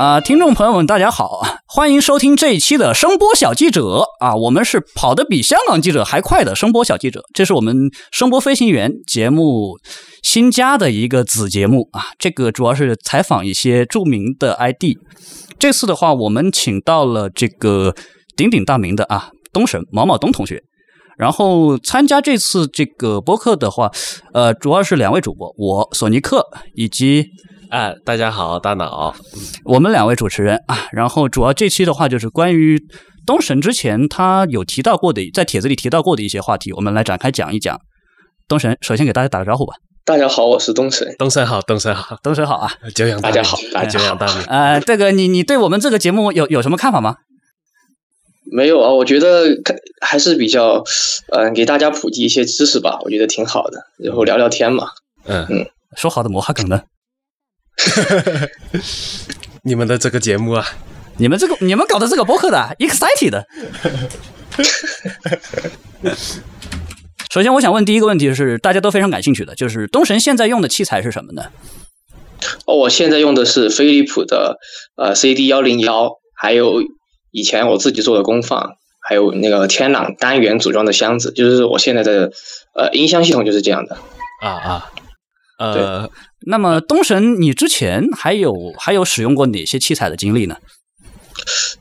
[0.00, 9.78] 啊，听众朋友们，大家好，欢迎收听这一期的声波小记者啊，我们是跑得比香港记者还快的声波小记者，这是我们声波飞行员节目
[10.22, 14.96] 新加的一个子节目啊，这个主要是采访一些著名的 ID。
[15.58, 17.94] 这次的话，我们请到了这个
[18.34, 20.62] 鼎鼎大名的啊东神毛毛东同学，
[21.18, 23.90] 然后参加这次这个播客的话，
[24.32, 27.26] 呃，主要是两位主播，我索尼克以及。
[27.70, 29.14] 哎，大家好，大脑，
[29.64, 32.82] 我们两位主持人啊，然后主要这期的话就是关于
[33.24, 37.80] 东神之前他有提到过的，在帖子里提到过的一些话题，我们来展开讲一讲。
[38.48, 39.74] 东神，首先给大家打个招呼吧。
[40.04, 41.14] 大家好，我是东神。
[41.16, 42.68] 东神好，东神好，东神好啊！
[42.92, 44.44] 久仰大家好，大家 久仰大名。
[44.46, 47.18] 呃，这个你你对我们这个节目有有什么看法吗？
[48.50, 49.44] 没有啊，我觉得
[50.00, 50.82] 还是比较，
[51.28, 54.88] 嗯，给大家普及一些知识吧，我觉得挺好的，然后聊聊天嘛。
[55.26, 55.66] 嗯嗯，
[55.96, 56.82] 说好的魔哈梗呢？
[59.62, 60.66] 你们的这个节目啊，
[61.18, 63.44] 你们这个你们搞的这个播客的，excited。
[67.30, 71.44] 首先，我想问第一个问题是大家都非常感兴趣的，就是东神现在用的器材是什么呢？
[72.66, 74.58] 哦，我现在用的是飞利浦的
[74.96, 76.82] 呃 CD 幺零幺，还有
[77.30, 78.72] 以前我自己做的功放，
[79.06, 82.32] 还有那个天朗单元组装的箱子，就是我现在的
[82.74, 83.96] 呃音箱系统就是这样的。
[84.42, 84.92] 啊啊，
[85.58, 86.10] 呃。
[86.46, 90.56] 那么东神，你之前还有还有使用过哪些器材的经历呢？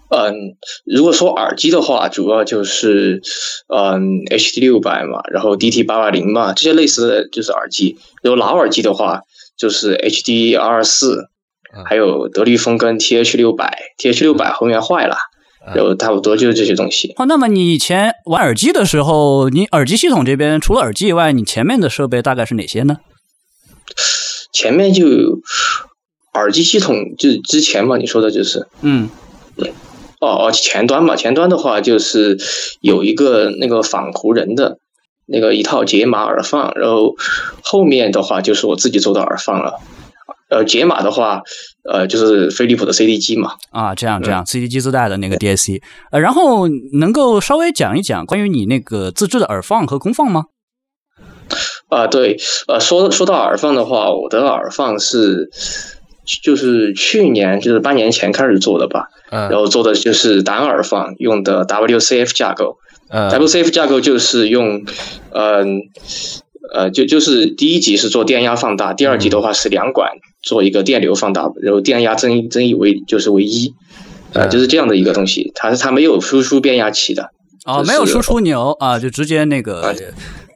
[0.10, 3.22] 嗯，如果说耳机的话，主要就是
[3.68, 7.98] 嗯 HD 六百嘛，然后 DT 八八零嘛，这些类似的就是耳机。
[8.24, 9.22] 如果老耳机的话，
[9.58, 11.30] 就是 HD 二二四，
[11.86, 15.18] 还有德律风跟 TH 六百，TH 六百后面坏了，
[15.76, 17.14] 然后差不多就是这些东西。
[17.18, 22.98] 哦，那么你以前玩耳机的时候，你耳机系统这边除了耳机以外，你前面的设备大概是哪些呢？
[24.52, 25.06] 前面就
[26.34, 29.10] 耳机系统，就是之前嘛，你说的就是，嗯，
[30.20, 32.38] 哦哦，前端嘛，前端的话就是
[32.82, 34.78] 有一个那个仿湖人的
[35.26, 37.16] 那个一套解码耳放，然后
[37.64, 39.80] 后面的话就是我自己做的耳放了。
[40.50, 41.44] 呃，解码的话，
[41.88, 43.52] 呃，就是飞利浦的 CD 机嘛。
[43.70, 45.80] 啊，这样这样，CD 机自带的那个 DAC。
[46.12, 50.46] 呃，然后能够稍微讲一讲关于你那个自制的耳放和功放吗？
[51.90, 55.50] 啊，对，呃，说说到耳放的话，我的耳放是
[56.44, 62.78] 就是去年就是半年前开始做的吧，然后做的就是单耳放，用的 WCF 架构
[63.10, 64.84] 嗯，WCF 架构就是用，
[65.32, 65.82] 嗯，
[66.76, 70.12] 呃，就就是第一级是做电压放大，第二级的话是两管
[70.44, 73.74] 做一个电流放大，然后电压增增益为就是为一，
[74.34, 77.32] 呃，就是这样的一个东西，它是它没有输出变压器的，
[77.66, 79.96] 哦，没有输出钮啊，就直接那个。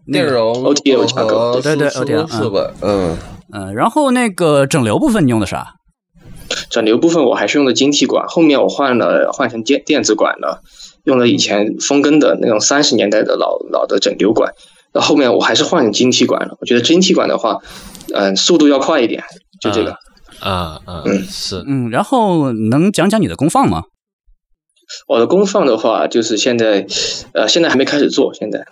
[0.07, 2.71] 内容 OTL 架构，对对 OTL 是吧？
[2.81, 3.17] 嗯
[3.51, 5.75] 嗯，然后那个整流部分你用的啥？
[6.69, 10.61] 整流部分我还是用的晶体管，后面我换了换成电电子管了，
[11.03, 14.53] 用了以前风根的那种三十年代的老老的整流管，
[14.93, 16.57] 那后面我还是换晶体管了。
[16.59, 17.59] 我觉得晶体管的话，
[18.13, 19.23] 嗯，速度要快一点，
[19.61, 19.95] 就这个。
[20.39, 23.83] 啊啊嗯是嗯，然后能讲讲你的功放吗？
[25.07, 26.85] 我的功放的话，就是现在
[27.33, 28.65] 呃，现在还没开始做，现在。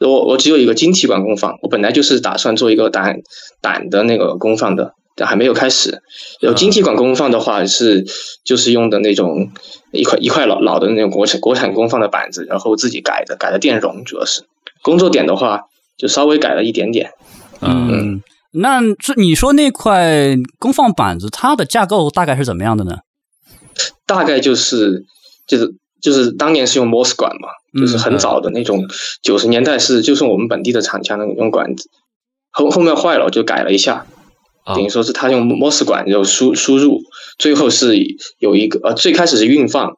[0.00, 3.20] 我我只有一个晶体管功放，我本来就是打算做一个胆
[3.60, 6.02] 胆的那个功放的，但还没有开始。
[6.40, 8.04] 有晶体管功放的话是
[8.44, 9.50] 就是用的那种
[9.92, 14.42] 一块一块老老的那种国产国产功放的板子，然后自己改的改的电容，主要是
[14.82, 15.62] 工作点的话
[15.98, 17.12] 就稍微改了一点点。
[17.60, 22.98] 嗯，那这你说那块功放板子它的架构大概是怎么样的呢？
[24.06, 25.04] 大概就是
[25.46, 27.48] 就是就是当年是用 MOS 管嘛。
[27.78, 28.84] 就是很早的那种，
[29.22, 31.88] 九十年代是就是我们本地的厂家那种管子，
[32.50, 34.06] 后后面坏了我就改了一下，
[34.66, 37.00] 等于说是他用 MOS 管然后输输入，
[37.38, 37.96] 最后是
[38.38, 39.96] 有一个呃最开始是运放，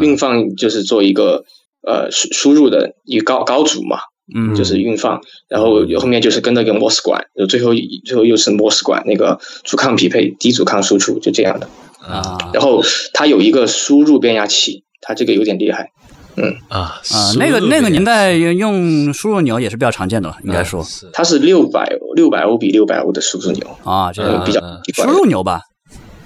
[0.00, 1.44] 运放就是做一个
[1.86, 3.98] 呃输输入的一个高高阻嘛，
[4.34, 7.72] 嗯，就是运放，然后后面就是跟那个 MOS 管，最后
[8.04, 11.68] 最后又是 MOS 管那个阻抗匹配低阻抗输出就这样的
[12.06, 12.82] 啊，然后
[13.12, 15.90] 它有一个输入变压器，它这个有点厉害。
[16.36, 16.56] 嗯。
[16.68, 24.60] 啊啊，那个那个年代用输入钮也是比较常见的了，应该说，它是六百六百欧比六百欧的输入钮啊，这个比较
[24.94, 25.60] 输入钮吧，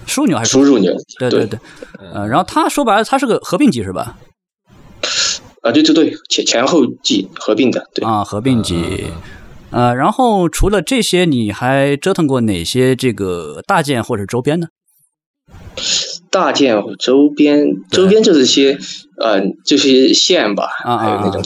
[0.06, 0.92] 输入钮还是输入钮？
[1.18, 1.58] 对对对，
[2.14, 4.16] 呃，然后它说白了，它是个合并机是吧？
[5.62, 8.04] 啊，对对对，前前后机合并的，对。
[8.06, 9.06] 啊，合并机，
[9.70, 14.68] 呃，然后除了这些，你还折腾过哪些这个大件或者周边呢？
[16.30, 18.78] 大件周边，周边就是些，
[19.20, 21.42] 嗯，就是线吧，还有那种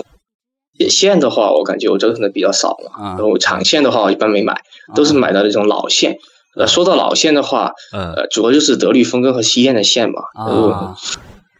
[0.88, 2.90] 线的话，我感觉我折腾的比较少了。
[2.98, 4.60] 然后长线的话，我一般没买，
[4.94, 6.18] 都是买的那种老线，
[6.56, 10.22] 呃，说到老线的话，呃，主要就是德律风根和西电的线嘛。
[10.34, 10.96] 啊，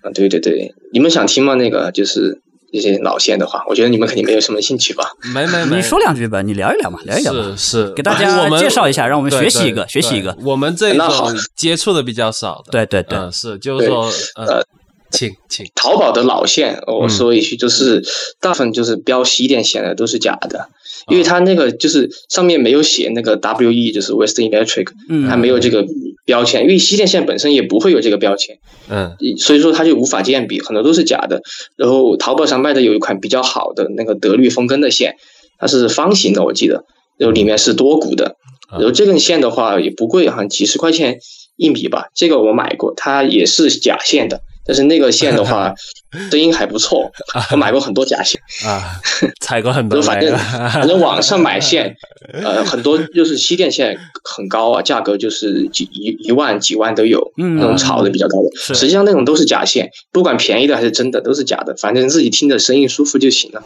[0.02, 1.54] 啊，对对对，你们想听吗？
[1.54, 2.40] 那个就是
[2.72, 5.04] 一些老线的话，我觉得你们肯定没有什么兴趣吧？
[5.32, 10.36] 没 没没，你说两句吧，你聊一聊嘛，聊一聊是是，给大家介绍一下，让我们学习一个，学习一个。
[10.44, 14.64] 我们这种接触的比较少的，对对对，是就是说呃。
[15.12, 18.02] 请请，淘宝的老线，我说一句，就是
[18.40, 20.68] 大部分就是标西电线的都是假的，
[21.06, 24.88] 因为它那个就是上面没有写那个 WE，就是 Western Electric，
[25.28, 25.84] 它没有这个
[26.24, 31.42] 标签，因为西电线本身也不会有这个标签，嗯，所以说它就无法鉴别，很多都是假的。
[31.76, 35.16] 然后淘宝上卖的有一款比较好的那个德律风根的线，
[35.58, 36.84] 它是方形的，我记得，
[37.18, 38.36] 然后里面是多股的，
[38.70, 41.18] 然后这根线的话也不贵，好像几十块钱
[41.56, 44.40] 一米吧，这个我买过，它也是假线的。
[44.66, 45.74] 但是那个线的话，
[46.30, 47.10] 声音还不错。
[47.50, 49.00] 我买过很多假线啊，
[49.40, 50.00] 踩过很多。
[50.02, 51.96] 反正反正网上买线，
[52.32, 58.74] 呃，很多就是西电线很高啊，价格就是几一一万几万都有，那种炒的比较高的。
[58.74, 61.74] 实际上那种都是假线，不管便宜的还是真的，都是假的。
[61.76, 63.62] 反正自己听着声音舒服就行了，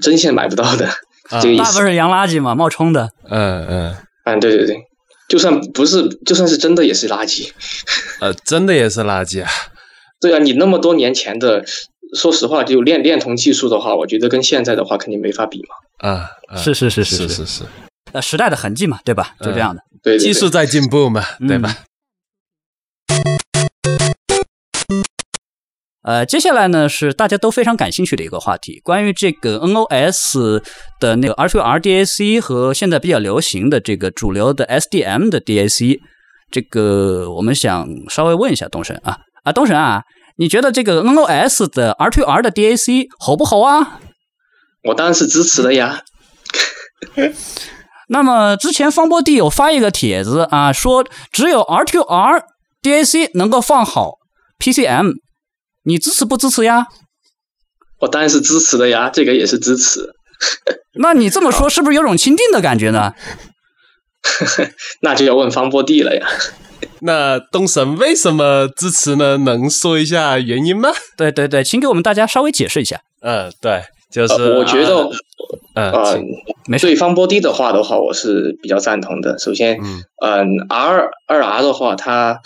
[0.00, 0.88] 真线买不到的。
[1.40, 1.62] 这个意思。
[1.62, 3.10] 大部分是洋垃圾嘛，冒充的。
[3.28, 4.76] 嗯嗯嗯，对对对，
[5.28, 7.48] 就算不是，就算是真的也是垃圾。
[8.20, 9.48] 呃，真的也是垃圾啊。
[10.26, 11.64] 对啊，你那么多年前的，
[12.16, 16.08] 说实话，就链链通技术的话，我觉得跟现在的话肯定没法比嘛。
[16.10, 17.62] 啊，是是是是是是，
[18.12, 19.36] 呃，时代的痕迹嘛，对吧？
[19.40, 21.76] 就这样的，对，技术在进步嘛，对吧？
[26.02, 30.60] 呃，接下来呢是大家都非常感兴趣的一个话题，关于这个 NOS
[30.98, 36.00] 的那个 R2R DAC 和现在比较流行的这个主流的 SDM 的 DAC，
[36.50, 39.18] 这个我们想稍微问一下东神啊。
[39.42, 40.02] 啊，东神啊，
[40.38, 44.00] 你觉得这个 NOS 的 R2R 的 DAC 好不好啊？
[44.84, 46.02] 我当然是支持的呀。
[48.08, 52.42] 那么之前方波弟有发一个帖子啊，说只有 R2R
[52.82, 54.18] DAC 能够放好
[54.58, 55.14] PCM，
[55.84, 56.86] 你支持不支持呀？
[58.00, 60.14] 我当然是支持的呀，这个也是支持。
[61.00, 63.14] 那你这么说是不是有种钦定的感觉呢？
[65.00, 66.26] 那就要问方波弟了呀。
[67.00, 69.36] 那东神为什么支持呢？
[69.38, 70.90] 能说一下原因吗？
[71.16, 73.00] 对对对，请给我们大家稍微解释一下。
[73.20, 75.08] 嗯，对，就是我觉得，
[75.74, 75.92] 嗯，
[76.80, 79.38] 对方波低的话的话，我是比较赞同的。
[79.38, 79.78] 首先，
[80.22, 82.40] 嗯，R 二 R 的话，它，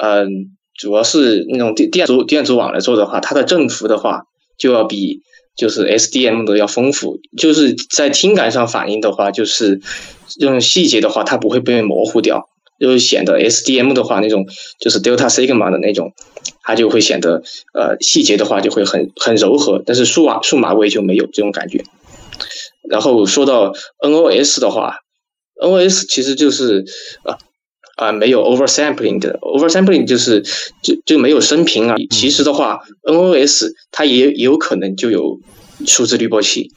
[0.00, 0.28] 嗯，
[0.78, 4.22] 主要是那种电电阻电阻网来做的话，它的振幅的话
[4.58, 5.20] 就要比
[5.56, 9.80] 就是 SDM 的要丰富，就是在听感上反应的话，就是
[10.38, 12.46] 这种细节的话，它不会被模糊掉。
[12.80, 14.46] 就显得 SDM 的话，那种
[14.80, 16.14] 就是 Delta Sigma 的那种，
[16.62, 17.42] 它就会显得
[17.74, 21.84] 呃细节的话就会很很柔和，但是数码数码位就没有这种感觉。
[22.88, 24.96] 然后说到 NOS 的话
[25.62, 26.86] ，NOS 其实就是
[27.22, 27.36] 啊
[27.96, 30.42] 啊没有 oversampling 的，oversampling 就是
[30.82, 31.96] 就就没有升频啊。
[32.10, 35.38] 其实的话，NOS 它也也有可能就有
[35.86, 36.72] 数字滤波器。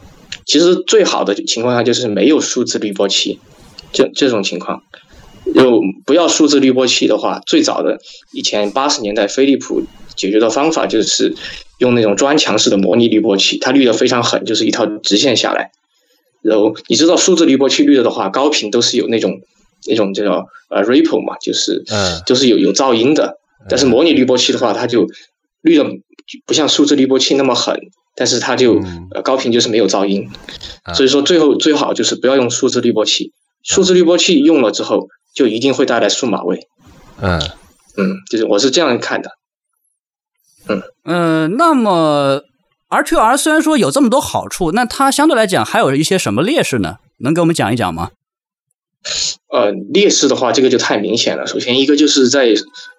[0.45, 3.39] 其实最好的情况下就是没有数字滤波器，
[3.93, 4.83] 这这种情况。
[5.53, 7.99] 就不要数字滤波器的话，最早的
[8.31, 9.83] 以前八十年代飞利浦
[10.15, 11.35] 解决的方法就是
[11.79, 15.71] 用那种砖墙式的模拟滤波器，它滤的非常狠，就是一条直线下来。
[16.41, 19.41] 然后你知道数字滤波器滤的的话，高频都是有那种
[19.87, 23.37] 那种叫呃 ripple 嘛，就是嗯，就是有有噪音的。
[23.69, 25.07] 但是模拟滤波器的话，它就
[25.61, 25.85] 滤的
[26.45, 27.77] 不像数字滤波器那么狠，
[28.15, 28.79] 但是它就
[29.11, 30.29] 呃高频就是没有噪音。
[30.93, 35.09] 所以说最后最好就是不要用数字滤波器，数字滤波器用了之后。
[35.33, 36.67] 就一定会带来数码味，
[37.19, 37.39] 嗯
[37.97, 39.31] 嗯，就是我是这样看的，
[40.67, 42.43] 嗯嗯，那么
[42.87, 46.97] R T R 虽然说有这么多好处，那它相对来讲还有一些什么劣势呢？
[47.19, 48.11] 能给我们讲一讲吗？
[49.49, 51.45] 呃，劣势的话，这个就太明显了。
[51.45, 52.47] 首先一个就是在，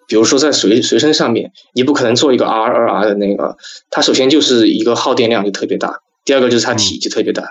[0.06, 3.56] 比如说在随随身上面，你不可能做一个 R 二 R 的那个，
[3.90, 7.44] 它首先就是一个耗电量就特别大，第二个就是它体积特别大。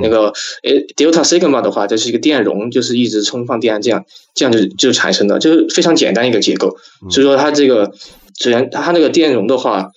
[0.00, 6.76] 那个诶，Delta Sigma 的话，这是一个电容，就是一直充放电，这样这样就就产生的，就是非常简单一个结构。
[7.10, 7.92] 所以说它这个
[8.34, 9.90] 虽然它那个电容的话，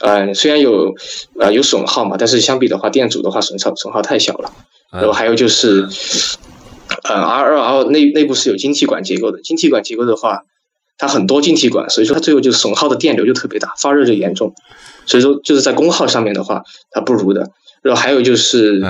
[0.00, 0.94] 呃，虽然有
[1.38, 4.50] 呃有损耗嘛，但是相比的话，电阻的话损耗损耗太小了。
[4.90, 5.88] 然后还有就是，
[7.02, 10.44] 呃，R 二 R 内内部是有晶体管结构的，晶体管结构的话，
[10.96, 14.54] 它很多晶体管，所以说它最后就损耗的电流就特别大，发热就严重。
[15.04, 17.50] 所以说就是在功耗上面的话，它不如的。
[17.84, 18.80] 然后还有就是，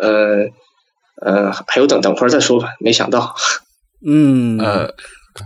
[0.00, 0.46] 呃，
[1.24, 2.70] 呃，还有等等会儿再说吧。
[2.80, 3.34] 没想到，
[4.06, 4.88] 嗯，呃，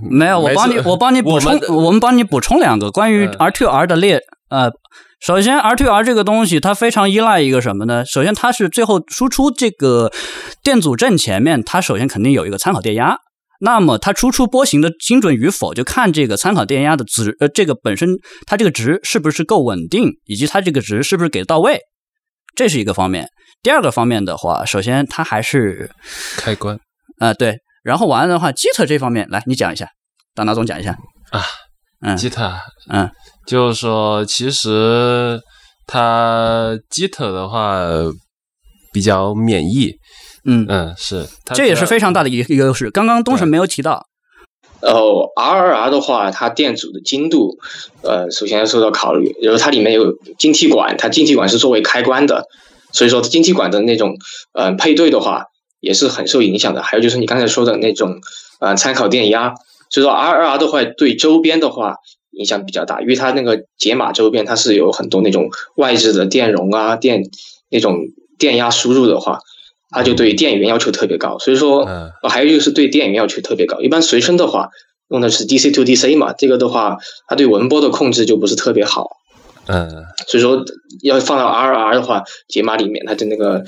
[0.09, 4.21] 没有，我帮你，我帮你补充，我们帮你补充两个关于 R to R 的列。
[4.51, 4.71] 呃，
[5.21, 8.05] 首先 R to R 这个东西它非常依赖一个什么呢？
[8.05, 10.13] 首先它是最后输出这个
[10.63, 13.19] 电阻阵前面，它首先肯定有一个参考电压。
[13.59, 18.11] 那么它输出波形的精准与否，就看这个参考电压的值，呃，这个本身
[18.47, 21.81] 它这个值是不是够稳定，以及它这个值是不是给到位，
[22.57, 23.29] 这是一个方面。
[23.63, 25.91] 第二个方面的话，首先它还是
[26.37, 26.79] 开关，
[27.19, 29.89] 啊对，然后完了的话，Git 这方面来你讲一下，
[30.35, 30.97] 大拿总讲一下
[31.31, 31.45] 啊，
[32.01, 32.61] 嗯，JIT，
[32.91, 33.11] 嗯，
[33.47, 35.41] 就是说其实
[35.87, 37.79] 它 Git 的话
[38.93, 39.95] 比较免疫。
[40.45, 42.91] 嗯嗯，是，这也是非常大的一个优势。
[42.91, 44.07] 刚刚东神没有提到。
[44.81, 47.59] 然后 RRR 的话，它电阻的精度，
[48.03, 49.35] 呃，首先要受到考虑。
[49.41, 52.47] 然后它里面有晶体管，它晶体管是作为开关的，
[52.93, 54.17] 所以说晶体管的那种
[54.53, 55.47] 呃配对的话，
[55.81, 56.83] 也是很受影响的。
[56.83, 58.21] 还有就是你刚才说的那种
[58.61, 59.55] 呃参考电压，
[59.91, 61.97] 所以说 RRR 的话对周边的话
[62.33, 67.23] 影响比较大，因为它那个解码周边它是有很多那种外置的电容啊电
[67.71, 67.97] 那种
[68.39, 69.41] 电压输入的话。
[69.97, 73.81] 它就对电源要求特别高，所以说嗯，还有就是对电源要求特别高。
[73.81, 74.69] 一般随身的话
[75.09, 79.17] 用的是 DC to DC 嘛，这个的话，它对文波的控制就不是特别好。
[79.69, 80.63] 嗯，所以说
[81.03, 83.65] 要放到 RR 的话，解码里面，它的那个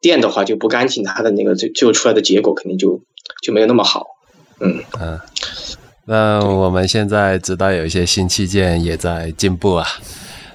[0.00, 3.00] 电的话就不干净，它的那个最最后出来的结果肯定就
[3.44, 4.04] 就没有那么好。
[4.58, 5.20] 嗯嗯，
[6.06, 9.86] 那我们现在知道有一些新器件也在进步啊。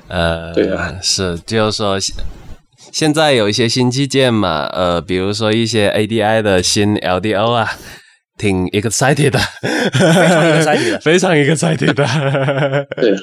[0.10, 1.98] 呃，对啊，是，就是说。
[2.94, 7.72] 现在有一些新基建嘛，呃，比如说一些 ADI 的新 LDO 啊，
[8.38, 9.40] 挺 excited 的，
[9.92, 12.88] 非常 excited， 非常 excited 的。
[12.96, 13.16] 对，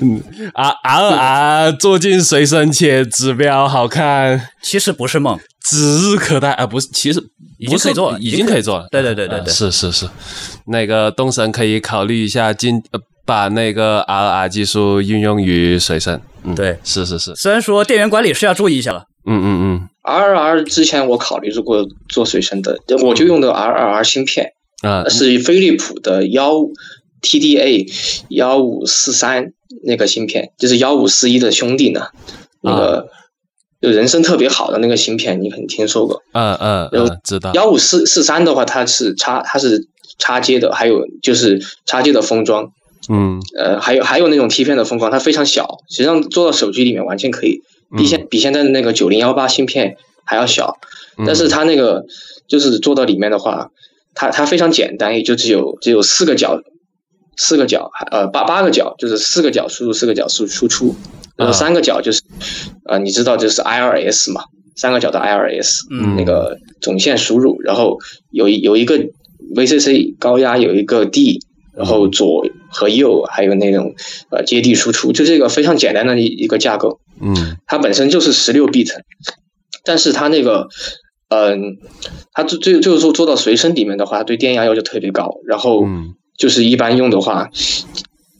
[0.00, 0.22] 嗯
[0.54, 5.36] ，R R R 坐进随身且指标好看，其实不是梦，
[5.68, 6.64] 指日可待啊！
[6.64, 7.20] 不是，其实
[7.58, 8.86] 已经可以做，已经可以做了。
[8.92, 10.08] 对对对对对，是是是，
[10.68, 12.80] 那个东神可以考虑一下进。
[13.26, 17.34] 把那个 RR 技术运用于随身，嗯，对，是是是。
[17.34, 19.88] 虽然说电源管理是要注意一下了，嗯嗯嗯。
[20.02, 26.54] RR 之前我考虑过做随身的，我就用的 RR 芯片，啊，是飞利浦的幺
[27.22, 27.92] TDA
[28.28, 29.52] 幺五四三
[29.84, 32.06] 那个芯片，就是幺五四一的兄弟呢，
[32.62, 33.08] 那个
[33.80, 36.22] 就人声特别好的那个芯片，你肯定听说过。
[36.32, 37.52] 嗯嗯，嗯，知道。
[37.54, 39.88] 幺五四四三的话，它是插它是
[40.18, 42.70] 插接的，还有就是插接的封装。
[43.08, 47.62] 嗯，呃，还有还有那种贴片的封装，它非常小，实际上做到手机里面完全可以，
[47.96, 50.78] 比现比现在的那个九零幺八芯片还要小，
[51.24, 52.04] 但是它那个
[52.48, 53.70] 就是做到里面的话，
[54.14, 56.60] 它它非常简单，也就只有只有四个角，
[57.36, 60.96] 四个角，呃八八个角，就是四个角输入，四个角输输出，
[61.36, 62.22] 然后三个角就是，
[62.86, 64.42] 呃，你知道就是 IRS 嘛，
[64.74, 65.86] 三个角的 IRS，
[66.16, 67.98] 那个总线输入，然后
[68.32, 68.98] 有有一个
[69.54, 71.40] VCC 高压，有一个 D。
[71.76, 73.94] 然后左和右还有那种
[74.30, 77.00] 呃接地输出，就这个非常简单的一一个架构。
[77.20, 78.90] 嗯，它本身就是十六 bit，
[79.84, 80.68] 但是它那个
[81.28, 81.76] 嗯，
[82.32, 85.34] 它最最就是说做到随身里面的话，对电压要求特别高。
[85.46, 85.84] 然后
[86.38, 87.50] 就是一般用的话，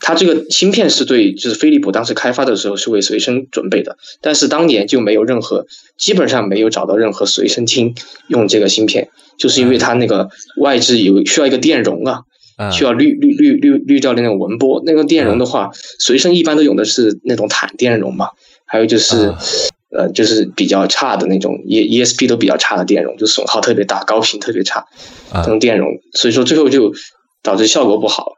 [0.01, 5.67] 它这个芯片是对，就是飞利浦当时开发的时候是为随身准备的，但是当年就没有任何，
[5.99, 7.95] 基本上没有找到任何随身听
[8.29, 12.21] 用这个芯片，就是因为它那个外置有需要一个电容啊。
[12.73, 18.31] 需要滤滤滤滤滤掉的那种纹波，那个电容的话，随身一般都用的是那种坦电容嘛。
[18.69, 19.33] 还有就是，
[19.91, 24.85] 呃，就是比较差的那种 E E S P 都比较差的电容，就损耗特别大，高频特别差，
[25.33, 26.93] 这种电容，所以说最后就
[27.43, 28.33] 导致效果不好。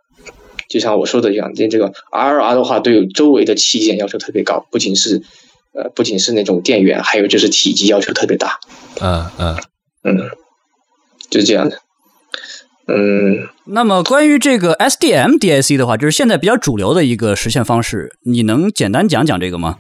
[0.69, 5.23] 就像我说的一样，这这个 R R 的话，对周围的器件要求特别高，不仅是
[5.73, 8.59] 呃，不仅是那种电源，还有就是体积要求特别大。
[9.01, 9.57] 嗯嗯
[10.05, 10.31] 嗯，
[11.31, 11.79] 就是这样的。
[12.91, 19.77] 嗯，那么关于这个 SDM DIC 的话，就是现在比较主流的一个实现方式，你能简单讲讲这个吗？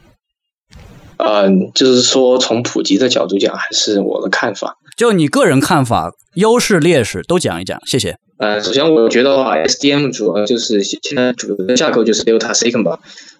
[1.16, 8.16] 嗯，就是说从普及的角度讲，还是我的看法，就你个人看法，优势劣势都讲一讲，谢谢。
[8.38, 12.98] 呃，首先我觉得话，SDM 主要就是现在主流的架构就是 Delta Sigma。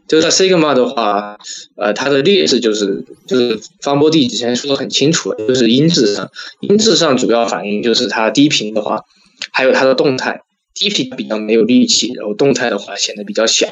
[0.09, 1.37] Delta Sigma 的话，
[1.77, 9.03] 呃，它的劣势就是就是方波弟之前说的很清楚，就是音质上，音质上主要反映就是它低频的话。
[9.53, 10.43] 还有它的动态，
[10.75, 13.69] 低频比较没有力气，然后动态的话显得比较小。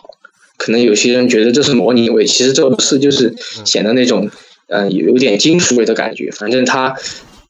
[0.58, 4.30] 可能有些人觉得这是模拟味，其实这不是，就是显得那种
[4.68, 6.30] 嗯有点金属味的感觉。
[6.30, 6.96] 反正它，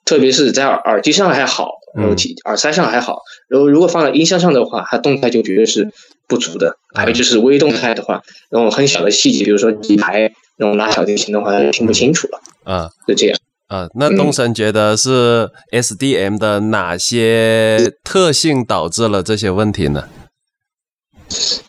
[0.04, 5.92] 特别是在耳机上还好，然后耳塞上还好，然后如果放在音箱上的话，它动态就绝对是
[6.26, 6.76] 不足的。
[6.94, 12.40] 还有就是微动态的话，那种很小的细节，比如说几排那种拉小提琴的话，听不清楚了。
[12.64, 13.38] 啊，就这样。
[13.68, 20.08] 啊，那东神觉得是 SDM 的哪些特性导致了这些问题呢？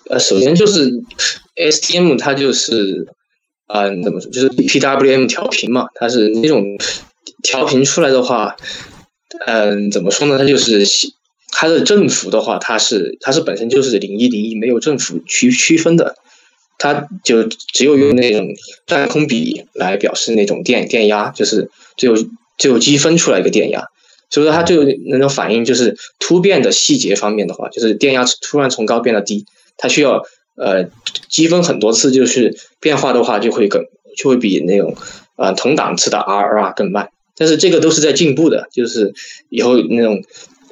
[0.07, 0.91] 呃，首先就是
[1.55, 3.07] SDM 它就是，
[3.73, 6.63] 嗯，怎么说，就是 PWM 调频嘛，它是那种
[7.41, 8.55] 调频出来的话，
[9.47, 10.37] 嗯，怎么说呢？
[10.37, 10.85] 它就是
[11.51, 16.15] 它的振幅的话，它是它是本身就是零一零一没有振幅区区分的，
[16.77, 18.47] 它就只有用那种
[18.85, 22.27] 占空比来表示那种电电压，就是就有
[22.57, 23.87] 只有积分出来一个电压，
[24.29, 30.23] 所以说它就那种反应就是突变的细节方面的话，就是电压突然从高变到低，它需要
[30.55, 30.89] 呃
[31.27, 33.83] 积分很多次，就是变化的话就会更
[34.15, 34.95] 就会比那种
[35.35, 39.13] 呃同档次的 R R 更慢，但是这个都是在进步的，就是
[39.49, 40.23] 以后那种。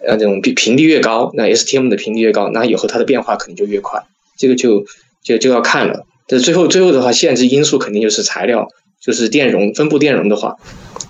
[0.07, 4.03] 呃，这种频频率越高，那 STM 的频率越高，那以后它的变化可能就越快。
[4.37, 4.85] 这个就
[5.23, 6.05] 就就要看了。
[6.27, 8.67] 但最后最后的话，限制因素肯定就是材料，
[9.05, 10.55] 就是电容分布电容的话，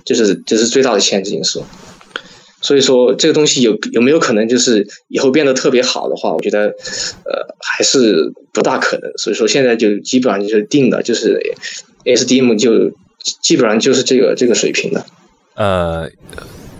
[0.03, 1.63] 就是这是最大的限制因素。
[2.61, 9.11] 所以说这个东西有有没有可能就是以后变得特别好的话，我觉得呃还是不大可能。
[9.17, 11.39] 所以说现在就基本上就是定的，就是
[12.03, 12.91] S D M 就
[13.41, 15.05] 基本上就是这个这个水平的。
[15.55, 16.09] 呃。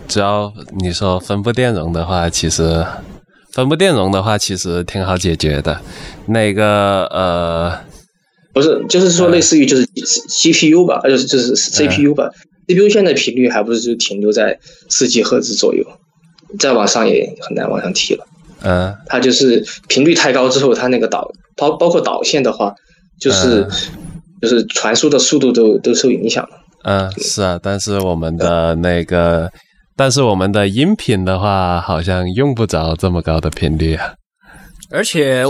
[0.08, 2.86] 只要你说分布电容的话，其实
[3.50, 5.80] 分布电容的话，其实挺好解决的。
[6.26, 7.76] 那个呃，
[8.56, 12.30] 不是，就是说类似于就是 CPU 吧，就是就是 CPU 吧
[12.66, 14.58] ，CPU 现在频率还不是就停留在
[14.88, 15.84] 四 G 赫兹左右，
[16.58, 18.24] 再往上也很难往上提了。
[18.62, 22.74] 嗯，它就是频率太高之后，它那个导包包括导线的话，
[23.20, 23.68] 就是
[24.40, 26.56] 就是传输的速度都都受影响了。
[26.84, 29.52] 嗯，是啊，但是我们的那个。
[29.98, 34.12] 但是我们的音频的话，好像用不着这么高的频率啊。
[34.90, 35.42] 而且，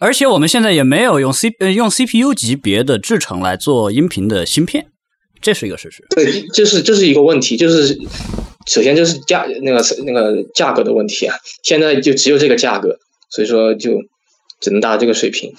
[0.00, 4.86] 而且我们现在也没有用 C 呃用 CPU 级别的制程来做音频的芯片，
[5.40, 6.04] 这是一个事实。
[6.10, 7.98] 对，就是这是一个问题，就是
[8.66, 11.36] 首先就是价那个那个价格的问题啊。
[11.62, 12.98] 现在就只有这个价格，
[13.30, 13.92] 所以说就
[14.60, 15.52] 只能达这个水平。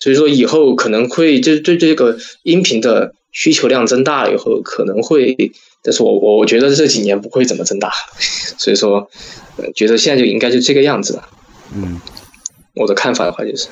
[0.00, 5.36] 所以说以后可能会就对这个音频的需求量增大了以后，可能会。
[5.82, 7.92] 但是我我我觉得这几年不会怎么增大，
[8.58, 9.08] 所以说，
[9.56, 11.28] 呃，觉得现在就应该就这个样子了。
[11.72, 12.00] 嗯，
[12.76, 13.68] 我的看法的话就是，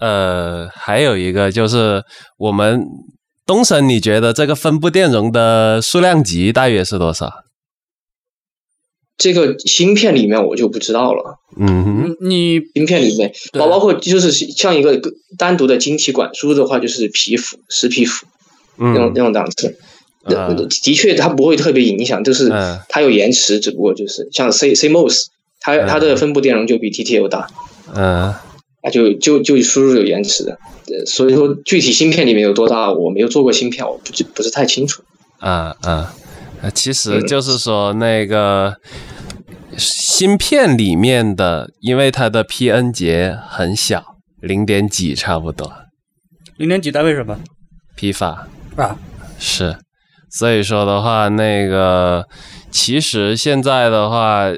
[0.00, 2.02] 呃，还有一个就是
[2.38, 2.84] 我们
[3.44, 7.44] 东神，你觉得这个分布电容的数量级大约是多少？
[9.18, 11.38] 这个芯片里面我就不知道了。
[11.56, 15.00] 嗯哼，你芯片里面包包括就是像一个
[15.38, 18.26] 单独的晶体管输入的话，就是皮肤十皮肤
[18.78, 19.78] 那种那种档次。
[20.24, 22.48] 的确，它不会特别影响，就是
[22.88, 25.26] 它有延迟，只不过就是像 C CMOS，
[25.60, 27.48] 它它的分布电容就比 TTL 大，
[27.94, 28.34] 嗯，
[28.82, 30.58] 那就就就输入有延迟的，
[31.06, 35.02] 所以说具体芯片里面有多大，我没有做过芯片，我不不是太清楚。
[35.38, 36.14] 啊啊，
[36.74, 38.76] 其实就是说那个
[39.76, 44.02] 芯片里面的，因为它的 PN 节很小，
[44.40, 45.72] 零点几差不多，
[46.56, 47.38] 零点几单位什么？
[47.96, 48.96] 批发啊，
[49.38, 49.76] 是。
[50.30, 52.26] 所以说的话，那个
[52.70, 54.50] 其实现在的话，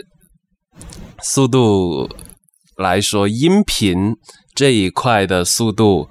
[1.20, 2.09] 速度
[2.77, 4.17] 来说，音频
[4.55, 6.09] 这一块的速度，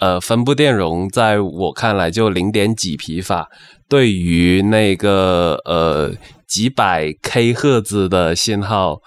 [0.00, 3.48] 呃，分布电容在我看来就零点几皮法，
[3.88, 6.12] 对于那个呃
[6.46, 9.00] 几百 K 赫兹的信号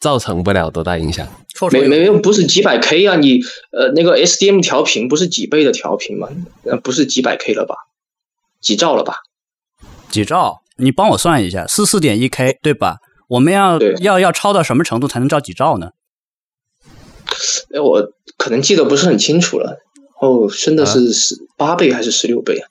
[0.00, 1.26] 造成不了多大影响。
[1.70, 3.38] 没没有，不是几百 K 啊，你
[3.70, 6.28] 呃那个 SDM 调频不是几倍的调频吗？
[6.64, 7.76] 呃，不是几百 K 了吧？
[8.60, 9.16] 几兆了吧？
[10.10, 10.62] 几兆？
[10.78, 12.96] 你帮我算一下，四四点一 K 对吧？
[13.28, 15.90] 我们要要要超到什么程度才能照几兆呢？
[17.74, 19.78] 哎，我可能记得不是很清楚了。
[20.20, 22.68] 哦，升的是十八倍还是十六倍啊？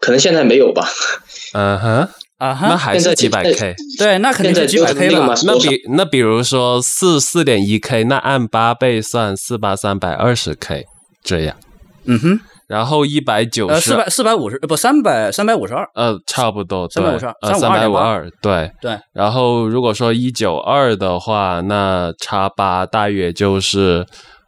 [0.00, 0.88] 可能现在没有吧？
[1.52, 3.74] 嗯哼，啊哈，那还是几百 K？
[3.98, 5.34] 对，那肯定是几百 K 了。
[5.44, 10.86] 那比那比如说四四点一 K，那按八倍算四八三百二十 K
[11.22, 11.56] 这样。
[12.04, 12.40] 嗯哼。
[12.66, 18.98] 然后一百九十，四百四百五十，不三百三百五十二，呃，差不多，三百五十二，呃，三百五二，对对。
[19.12, 24.06] 然后如果说一九二的话，那叉八大约就是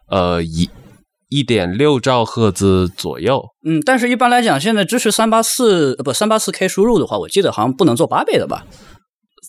[0.09, 0.69] 呃一
[1.29, 3.41] 一点六兆赫兹左右。
[3.65, 8.65] 嗯，但是一般来讲，现在支持三八四不三八四 K 输入的话，我记得好像不能做八倍的吧？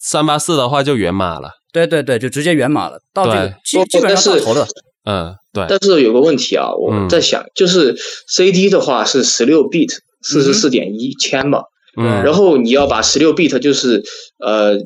[0.02, 1.50] 三八四的话就源码了。
[1.72, 4.66] 对对对，就直接源码了，到这个基基本上到头了。
[5.04, 5.64] 嗯，对。
[5.68, 7.96] 但是有个问题啊，我在想，就是
[8.28, 9.90] CD 的话是十六 bit，
[10.22, 11.62] 四十四点一千嘛。
[11.96, 12.22] 嗯。
[12.22, 14.02] 然后你要把十六 bit，就是
[14.38, 14.78] 呃，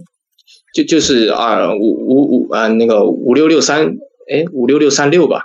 [0.75, 3.87] 就就是二五五五啊，那个五六六三，
[4.31, 5.43] 哎，五六六三六吧，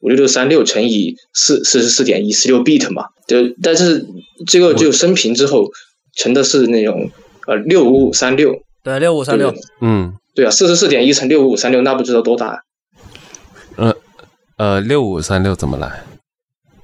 [0.00, 3.04] 五六六三六乘以四四十四点一，十六 bit 嘛。
[3.26, 4.06] 就但是
[4.46, 5.68] 这个就升频之后
[6.16, 7.10] 乘的是那种
[7.46, 8.54] 呃六五五三六。
[8.82, 9.54] 对，六五三六。
[9.80, 10.14] 嗯。
[10.34, 12.62] 对啊，四十四点一乘六五五三六，那不知道多大。
[13.78, 13.94] 呃
[14.56, 16.04] 呃，六五三六怎么来？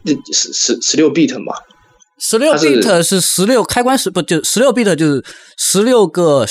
[0.04, 1.54] 这十十十六 bit 嘛，
[2.18, 5.24] 十六 bit 是十六开关十不就十六 bit 就是
[5.58, 6.46] 十六个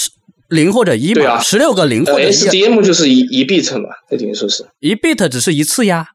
[0.49, 6.07] 零或者一嘛，十六个零或者 SDM 就是一一 bit 嘛，那等于说是一 bit 只是一次呀。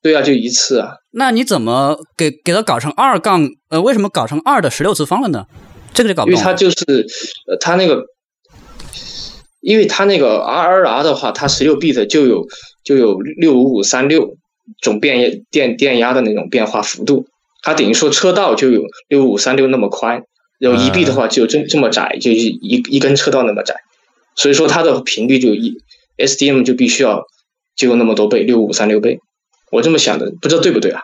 [0.00, 0.94] 对啊，就一次啊。
[1.12, 3.46] 那你怎么给给它搞成二杠？
[3.68, 5.44] 呃，为什么搞成二的十六次方了呢？
[5.94, 6.32] 这个就搞不懂。
[6.32, 6.76] 因为它就是
[7.48, 8.02] 呃，它那个，
[9.60, 12.44] 因为它那个 RRR 的话，它十六 bit 就有
[12.84, 14.36] 就有六五五三六
[14.80, 17.26] 种变电电压的那种变化幅度，
[17.62, 20.22] 它等于说车道就有六五五三六那么宽，
[20.58, 23.76] 然后一臂的话就这这么窄，就一一根车道那么窄，
[24.34, 25.78] 所以说它的频率就一
[26.18, 27.24] SDM 就必须要
[27.74, 29.18] 就有那么多倍，六五五三六倍。
[29.70, 31.00] 我这么想的，不知道对不对啊？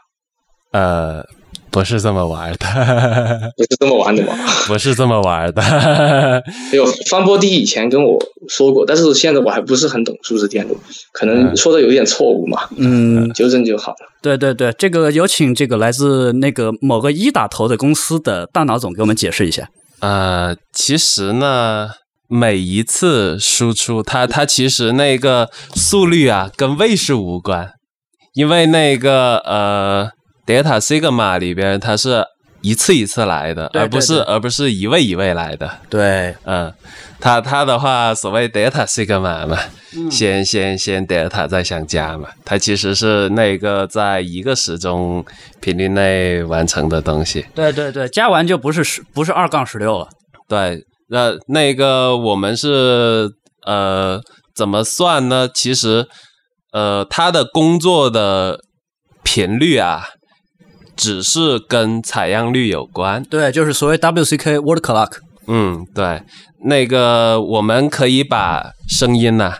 [0.72, 1.26] 呃，
[1.70, 2.66] 不是这么玩的，
[3.56, 4.34] 不是这么玩的吗？
[4.66, 6.42] 不是这么玩的。
[6.72, 10.78] 有方波弟以前跟我说过，但是现在我还不是很懂数字电路，
[11.12, 12.68] 可能说的有点错误嘛。
[12.76, 13.98] 嗯，纠正就好了。
[14.22, 19.68] 对对对，这个有请这个来自那个某个一打头的公司的大脑总给我们解释一下。
[20.00, 21.90] 呃，其实呢，
[22.28, 27.70] 每一次输出，它它其实那个速率啊，跟位数无关。
[28.34, 30.08] 因为那个呃
[30.48, 32.24] ，Delta Sigma 里边它是
[32.62, 35.70] 一次一次来的，而不是而不是一位一位来的。
[35.90, 36.72] 对，嗯，
[37.20, 39.58] 它它的话，所谓 Delta Sigma 嘛，
[40.10, 45.22] 先先先 Delta 再相加嘛，它其实是那个在一个时钟
[45.60, 47.44] 频率内完成的东西。
[47.54, 50.08] 对对对，加完就不是十不是二杠十六了。
[50.48, 53.30] 对，那那个我们是
[53.66, 54.18] 呃
[54.56, 55.46] 怎么算呢？
[55.54, 56.08] 其实。
[56.70, 58.60] 呃，它的工作的
[59.22, 60.04] 频率啊，
[60.98, 63.22] 只是跟采样率有关。
[63.22, 65.12] 对，就是所谓 WCK Word Clock。
[65.46, 66.22] 嗯，对，
[66.66, 69.54] 那个我们可以把声音呐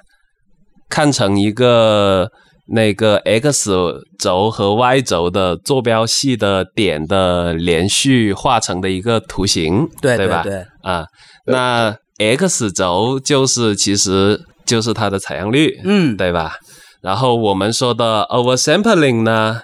[0.90, 2.28] 看成一个
[2.74, 3.72] 那个 X
[4.18, 10.42] 轴和 Y 轴的坐标系的点的连续画成的一个图形，对对吧？
[10.42, 11.06] 对啊，
[11.46, 16.56] 那 X 轴就是其实就是它的采样率，嗯，对吧？
[17.00, 19.60] 然后我们说的 oversampling 呢，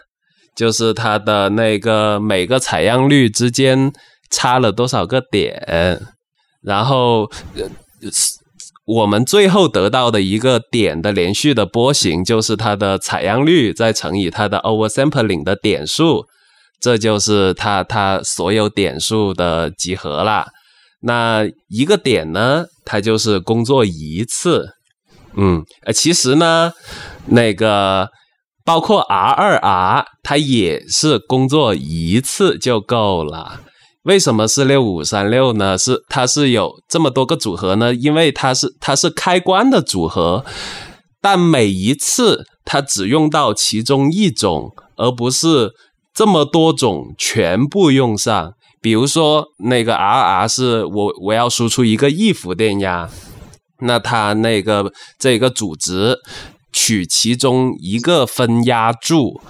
[0.55, 3.93] 就是它的那个每个采样率之间
[4.31, 6.01] 差了多少个点，
[6.62, 7.31] 然后
[8.87, 16.25] 我们最后得到的一个点的连续的波形，就是它的采样率再乘以它的 oversampling 的点数，
[16.81, 20.47] 这就是它它所有点数的集合啦。
[21.01, 24.71] 那一个点呢，它就是工作一次。
[25.37, 26.73] 嗯，呃，其实呢。
[27.27, 28.11] 那个
[28.64, 33.61] 包括 R 二 R，它也是工作一次就够了。
[34.05, 35.77] 为什么是六五三六呢？
[35.77, 37.94] 是它是有这么多个组合呢？
[37.94, 40.44] 因为它是它是开关的组合，
[41.20, 45.72] 但每一次它只用到其中一种，而不是
[46.14, 48.53] 这么多种全部用上。
[48.81, 53.09] 比如说那个 R R 是我我要输出一个一伏电压，
[53.81, 56.18] 那它那个这个组值。
[56.75, 59.41] 取其中一个分压柱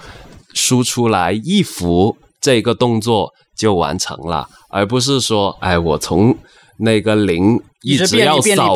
[0.53, 6.37] 输出来一伏，这个动作就完成了，而不是说，哎，我从
[6.77, 8.75] 那个零一直要扫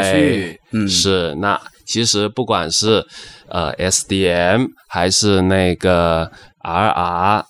[0.00, 1.34] 对，嗯，是。
[1.40, 3.04] 那其实不管是
[3.48, 6.30] 呃 SDM 还是那个
[6.62, 7.42] RR，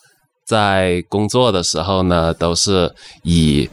[0.47, 3.69] 在工作的时候呢，都是以。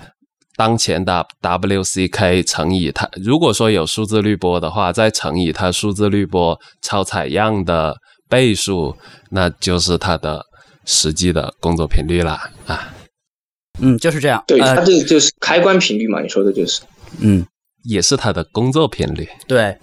[0.55, 7.95] 当前的 WCK 乘以它，如果说有数字滤波的话，再乘以它数字滤波超采样的
[8.29, 8.95] 倍数，
[9.31, 10.45] 那就是它的
[10.85, 12.93] 实际的工作频率啦啊。
[13.81, 14.41] 嗯，就是这样。
[14.47, 16.81] 对，它这就是开关频率嘛，你说的就是。
[17.19, 17.45] 嗯，
[17.83, 19.27] 也是它的工作频率。
[19.47, 19.77] 对，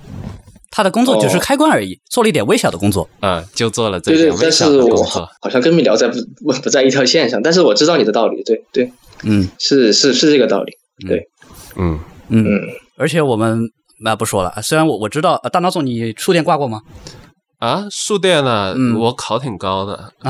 [0.71, 3.07] 它的工作只是开关而已，做了一点微小的工作。
[3.21, 5.29] 嗯，就做了这点微小的工作。
[5.43, 8.43] 好像跟你聊在不不不在一条线上，但是我知道你的道理。
[8.43, 8.91] 对对。
[9.23, 10.73] 嗯，是是是这个道理，
[11.07, 11.23] 对，
[11.77, 11.99] 嗯。
[12.35, 12.45] 嗯，
[12.97, 13.61] 而且我们
[14.03, 16.81] 那不说了，虽然我我知道，大脑总你数电挂过吗？
[17.59, 20.13] 啊，数电呢，我考挺高的。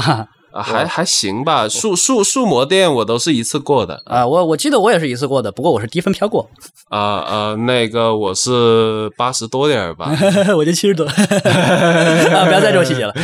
[0.52, 4.02] 啊，还还行吧，数数数模电我都是一次过的。
[4.04, 6.50] 啊，我我记得我也是一次过的，不过我是低分飘过。
[6.90, 10.10] 啊呃，那个我是八十多点吧，
[10.56, 13.14] 我就七十多， 啊，不要再这么细节了。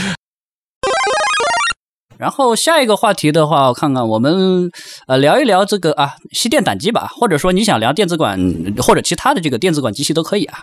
[2.18, 4.70] 然后下一个话题的话，我看看我们
[5.06, 8.38] 呃聊一聊这个啊西电胆机吧，或者说你想聊电子管
[8.78, 10.62] 或者其他的这个电子管机器都可以啊。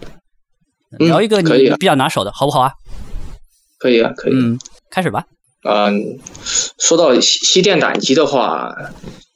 [0.99, 2.71] 聊一个你比较拿手的好不好啊？
[3.79, 4.33] 可以啊，可以。
[4.33, 4.59] 嗯，
[4.91, 5.25] 开始吧。
[5.63, 6.19] 嗯，
[6.77, 8.75] 说到西西电胆机的话，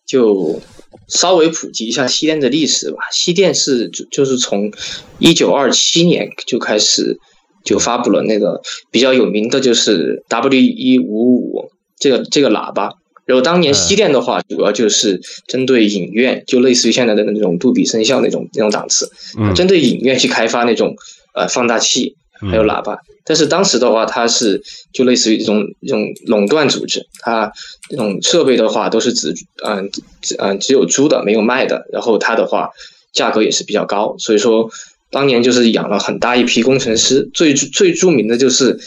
[0.06, 0.62] 就
[1.08, 2.98] 稍微普及一下西电的历史吧。
[3.12, 4.72] 西电是就就是从
[5.18, 7.18] 一九二七年就开始
[7.66, 11.72] 就发布了那个比较有名的就是 W 一五五。
[12.00, 12.94] 这个这个喇叭，
[13.26, 19.12] 然后当年西电的话，主要就是针对影院，就类似于现在的那种杜比声效那种那种档次，
[19.54, 20.96] 针对影院去开发那种
[21.36, 22.16] 呃放大器
[22.50, 22.98] 还有喇叭。
[23.26, 27.52] 但是当时的话，它是就类似于一种一种垄断组织，它
[27.90, 29.92] 这种设备的话都是只嗯
[30.40, 32.70] 嗯只有租的没有卖的，然后它的话
[33.12, 34.72] 价格也是比较高，所以说
[35.12, 38.80] 当年就是养了很大一批工程师，最最著名的就是。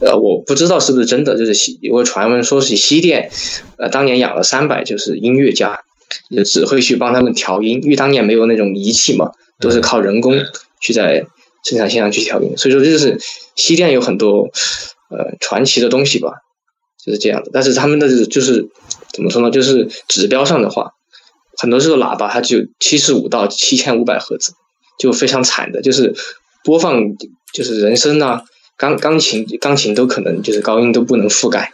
[0.00, 3.30] 呃，我不知道是不是真的，就是西有个传闻说是西电，
[3.78, 5.80] 呃，当年养了三百就是音乐家，
[6.28, 10.38] 也只会去帮他们调音，因为当年没有那种仪器嘛，都是靠人工
[10.80, 11.26] 去在
[11.64, 13.18] 生产线上去调音，所以说就是
[13.56, 14.48] 西电有很多
[15.10, 16.30] 呃传奇的东西吧，
[17.04, 17.50] 就是这样的。
[17.52, 18.68] 但是他们的就是
[19.12, 19.50] 怎么说呢？
[19.50, 20.92] 就是指标上的话，
[21.56, 24.52] 很多时候喇叭它只有七十五到七千五百赫兹，
[24.96, 26.14] 就非常惨的，就是
[26.62, 27.02] 播放
[27.52, 28.44] 就是人声啊。
[28.78, 31.72] 钢钢琴钢琴都可能就是高音都不能覆盖，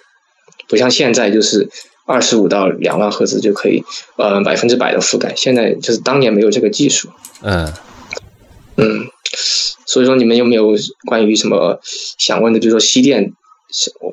[0.66, 1.68] 不像现在就是
[2.06, 3.84] 二十五到两万赫兹就可以
[4.16, 5.34] 呃百分之百的覆盖。
[5.36, 7.10] 现在就是当年没有这个技术。
[7.42, 7.70] 嗯
[8.76, 9.06] 嗯，
[9.86, 10.74] 所以说你们有没有
[11.06, 11.78] 关于什么
[12.18, 12.58] 想问的？
[12.58, 13.32] 就是说西电，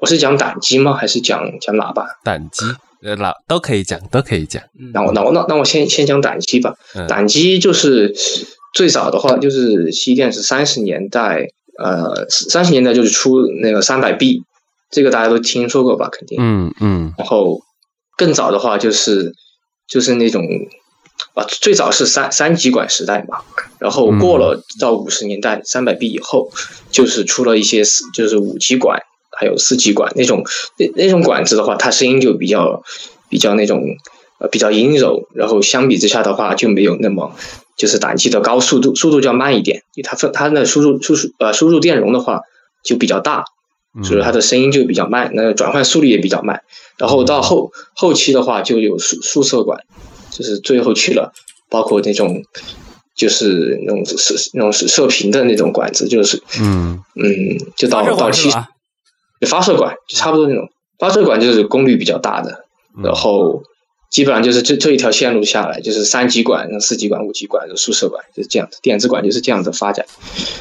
[0.01, 0.93] 我是讲胆机吗？
[0.93, 2.05] 还是讲讲喇叭？
[2.25, 2.65] 胆机
[3.01, 4.61] 呃喇都可以讲，都可以讲。
[4.93, 6.75] 那我那我那那我先先讲胆机吧。
[7.07, 8.13] 胆机就是
[8.73, 11.47] 最早的话就是西电是三十年代。
[11.83, 14.43] 呃，三十年代就是出那个三百 B，
[14.91, 16.09] 这个大家都听说过吧？
[16.11, 16.37] 肯定。
[16.39, 17.13] 嗯嗯。
[17.17, 17.61] 然后
[18.15, 19.33] 更早的话就是
[19.87, 20.45] 就是那种
[21.33, 23.39] 啊，最早是三三极管时代嘛。
[23.79, 26.51] 然后过了到五十年代三百 B 以后，
[26.91, 29.01] 就是出了一些四就是五极管，
[29.35, 30.43] 还有四极管那种
[30.77, 32.83] 那那种管子的话，它声音就比较
[33.27, 33.81] 比较那种
[34.39, 35.27] 呃比较阴柔。
[35.33, 37.35] 然后相比之下的话，就没有那么。
[37.81, 42.41] 就是胆机的高速度，速度就要慢一点，因为它分它的输入输出呃输入电容的话
[42.83, 43.43] 就比较大，
[44.03, 46.61] 所以它的声音就比较慢，那转换速率也比较慢。
[46.99, 49.79] 然后到后后期的话就有数数色管，
[50.29, 51.33] 就是最后去了，
[51.71, 52.43] 包括那种
[53.15, 58.51] 就是那种射那种射频的那种管子，就是嗯嗯，就到到七
[59.49, 62.63] 发射管就差不多那种发射管就是功率比较大的，
[63.03, 63.63] 然后。
[64.11, 68.77] 基本上就是这这一条线路下来，就是三极管、四极管、五极管、宿舍管，就是这样子。
[68.81, 70.05] 电子管就是这样的发展。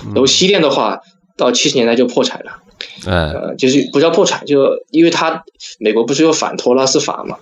[0.07, 1.01] 然后西电的话，
[1.37, 2.63] 到七十年代就破产了。
[3.05, 5.45] 呃，就是不叫破产，就因为它
[5.81, 7.39] 美国不是有反托拉斯法嘛，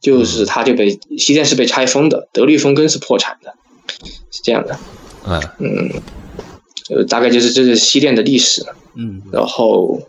[0.00, 3.52] 就是它就被西电是被拆封的，德律风根是破产的，
[4.30, 4.78] 是这样的。
[5.26, 5.90] 嗯嗯，
[6.88, 8.64] 呃，大概就是这是西电的历史。
[8.96, 10.00] 嗯，然后。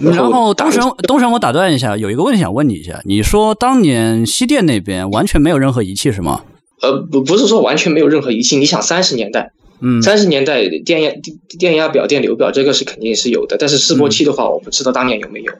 [0.00, 3.00] 然后东神，东神，我打断一下，有一个问题想问你一下。
[3.04, 6.42] 你说当年西电那边完全没有任何仪器是吗？
[6.80, 8.56] 呃，不，不是说完全没有任何仪器。
[8.56, 11.12] 你想三十年代，嗯，三十年代电压、
[11.58, 13.56] 电压表、电流表，这个是肯定是有的。
[13.58, 15.52] 但是示波器的话，我不知道当年有没有。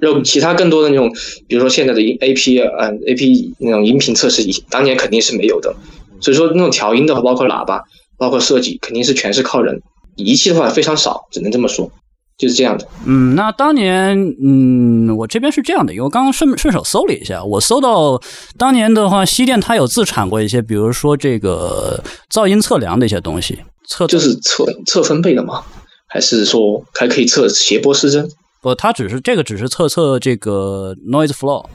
[0.00, 1.10] 然后其他更多的那种，
[1.46, 5.74] 比如说现在的 A P，嗯，A P 那种音频测试仪，当年肯定是没有的。
[6.20, 7.84] 所以说那种调音的话，包括喇叭，
[8.18, 9.80] 包括设计，肯定是全是靠人。
[10.16, 11.90] 仪器的话非常少，只能这么说。
[12.40, 18.18] 就是这样的，嗯，那当年，嗯，我这边是这样的，因为我刚刚顺顺手搜了一下，我搜到
[18.56, 25.62] 当年的话，西电它有自产过一些，比如说这个噪音测量的一些东西，测就是测测分贝的嘛？
[26.08, 28.26] 还是说还可以测谐波失真？
[28.62, 31.66] 不，它只是这个只是测测这个 noise flow。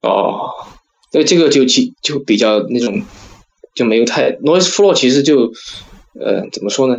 [0.00, 0.48] 哦，
[1.12, 3.02] 那这个就其就比较那种
[3.74, 5.52] 就没有太 noise floor，其实就
[6.18, 6.96] 呃怎么说呢？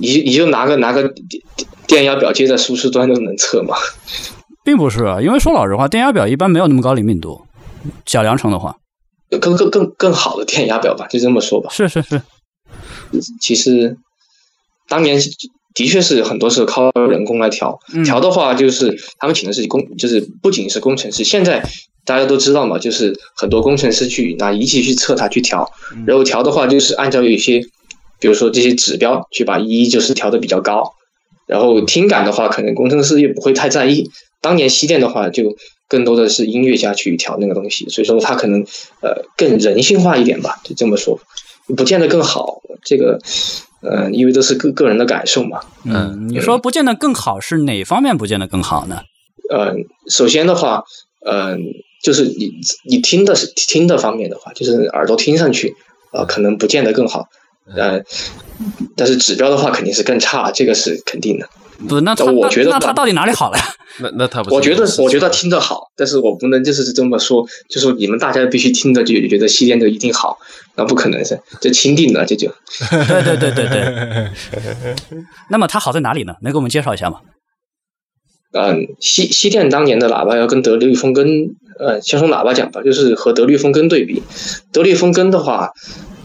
[0.00, 1.42] 你你就拿个拿个电
[1.86, 3.76] 电压表接在输出端就能测吗？
[4.62, 7.42] 并不是啊，因为说老实话，电压表一般没有那么高灵敏度。
[8.04, 8.76] 小量程的话，
[9.40, 11.70] 更更更更好的电压表吧，就这么说吧。
[11.72, 12.20] 是是是。
[13.40, 13.96] 其实
[14.86, 15.18] 当年
[15.74, 21.24] 的确是很多是靠人工来调，调的话就是他们请的是工，就是不仅是工程师。
[21.24, 21.66] 现在
[22.04, 25.66] 大家都知道嘛，就是很多工程师去拿仪器去测它去调，
[26.06, 27.62] 然后调的话就是按照有一些。
[28.20, 30.92] 比如说这些指标去把一就是调的比较高，
[31.46, 34.10] 然后听感的话，可能工程师也不会太在意。
[34.40, 35.56] 当年西电的话，就
[35.88, 38.60] 更多的是音乐家去调那个东西，所以说它可能
[39.02, 41.18] 呃更人性化一点吧，就这么说，
[41.76, 42.60] 不见得更好。
[42.82, 43.18] 这个
[43.82, 45.60] 呃，因为都是个个人的感受嘛。
[45.84, 49.02] 嗯，你说不见得更好是哪方面不见得更好呢？
[49.50, 49.74] 呃，
[50.08, 50.84] 首先的话，
[51.26, 51.58] 嗯，
[52.02, 52.50] 就是你
[52.88, 55.74] 你听的是听的方面的话，就是耳朵听上去
[56.12, 57.26] 啊，可能不见得更好。
[57.74, 58.02] 呃，
[58.96, 61.48] 但是指标的话肯定是更差，这个是肯定的。
[61.88, 63.64] 不，那我觉得那他到底哪里好了 呀？
[64.00, 70.38] 那那他，我觉得我觉得听着好，但是我不能就是这么说，就是你们大家必须听着就觉得西电就一定好，
[70.76, 72.52] 那不可能是这钦定的这就。
[72.90, 74.30] 对对对对对。
[75.48, 76.34] 那么它好在哪里呢？
[76.42, 77.20] 能给我们介绍一下吗？
[78.52, 81.26] 嗯，西西电当年的喇叭要跟德律风跟
[81.78, 84.22] 呃，先从喇叭讲吧，就是和德律风根对比，
[84.72, 85.70] 德律风根的话，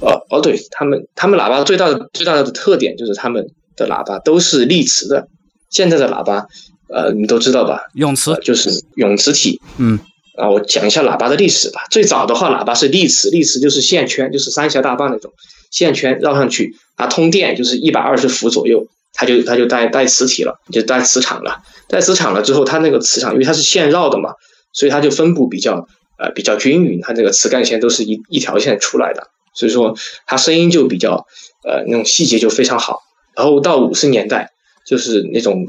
[0.06, 5.28] 呃，哦，对他们，他们喇叭最大的最大的特点就是他们的喇叭都是立磁的，
[5.70, 6.46] 现在的喇叭，
[6.90, 7.82] 呃，你都知道吧？
[7.96, 10.00] 永磁就是永磁体，嗯。
[10.38, 11.86] 啊，我讲一下喇叭的历史吧。
[11.90, 15.32] 最早的话，喇叭是立磁，立磁就是线圈，就是三峡大坝那种
[15.72, 21.64] 线圈绕上去，啊，通电就是一百二十伏左右，它就它就带带磁体了，就带磁场了。
[21.88, 24.32] 带磁场了之后，它那个磁场，因为它是线绕的嘛，
[24.74, 25.88] 所以它就分布比较
[26.20, 29.96] 呃比较均匀，它这个磁干线都是一一条线出来的，所以说
[30.28, 31.26] 它声音就比较
[31.64, 33.02] 呃那种细节就非常好。
[33.36, 34.52] 然后到五十年代，
[34.86, 35.68] 就是那种。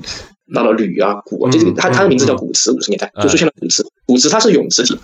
[0.55, 3.85] 到了铝啊、钴啊，这个它它的名字叫钴磁，五十年代就出现了钴磁。
[4.07, 4.97] 钴磁它是永磁体，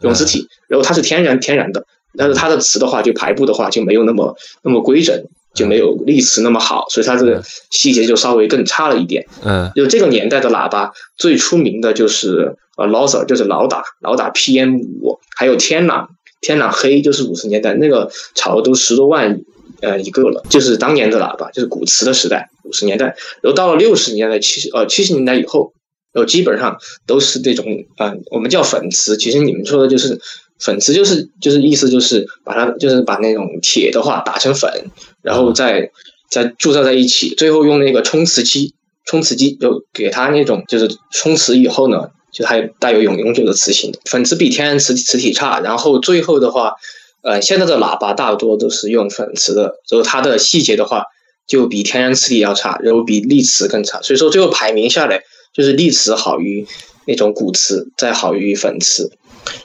[0.00, 1.84] 永磁体，然后它是天然天然的，
[2.16, 5.22] 但是它的磁的话，就排布的话就没有那么那么规整，
[5.52, 9.26] 就没有立磁那么好，所以它这个细节就稍微更差了一点。
[9.44, 16.08] 嗯，就这个年代的喇叭最出名的就是呃 l o s e r 就是老打老打 PM 五，还有天朗
[16.46, 19.40] 天朗黑，就是五十年代那个炒的都十多万。
[19.82, 25.74] 呃，一个了，就是当年的喇叭，就是古瓷的时代，五十年代，然后到了六十年代、七十呃七十年代以后，
[26.14, 27.66] 然后基本上都是这种
[27.98, 30.18] 啊，我们叫粉瓷，其实你们说的就是
[30.58, 34.86] 粉瓷，就是就是意思就是把它就是把那种铁的话打成粉，
[35.20, 35.90] 然后再
[36.30, 46.74] 再铸造在一起，最后用那个冲瓷机，冲瓷机就给它那种就是冲瓷以后呢，就还带有永永久的磁性，粉瓷比天然磁磁体差，然后最后的话。
[47.22, 51.06] 呃，现在的喇叭大多都是用粉磁的，然后它的细节的话
[51.44, 54.00] 就比天然磁体要差，然后比立磁更差。
[54.00, 56.64] 所以说最后排名下来就是立磁好于
[57.04, 59.10] 那种骨磁，再好于粉磁。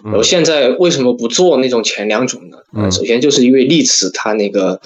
[0.04, 2.58] 然后现在为什么不做那种前两种呢？
[2.76, 4.82] 嗯，首先就是因为立磁它那个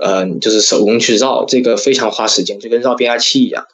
[0.00, 3.64] 呃就是手工去绕，这个非常花时间，就跟绕变压器一样，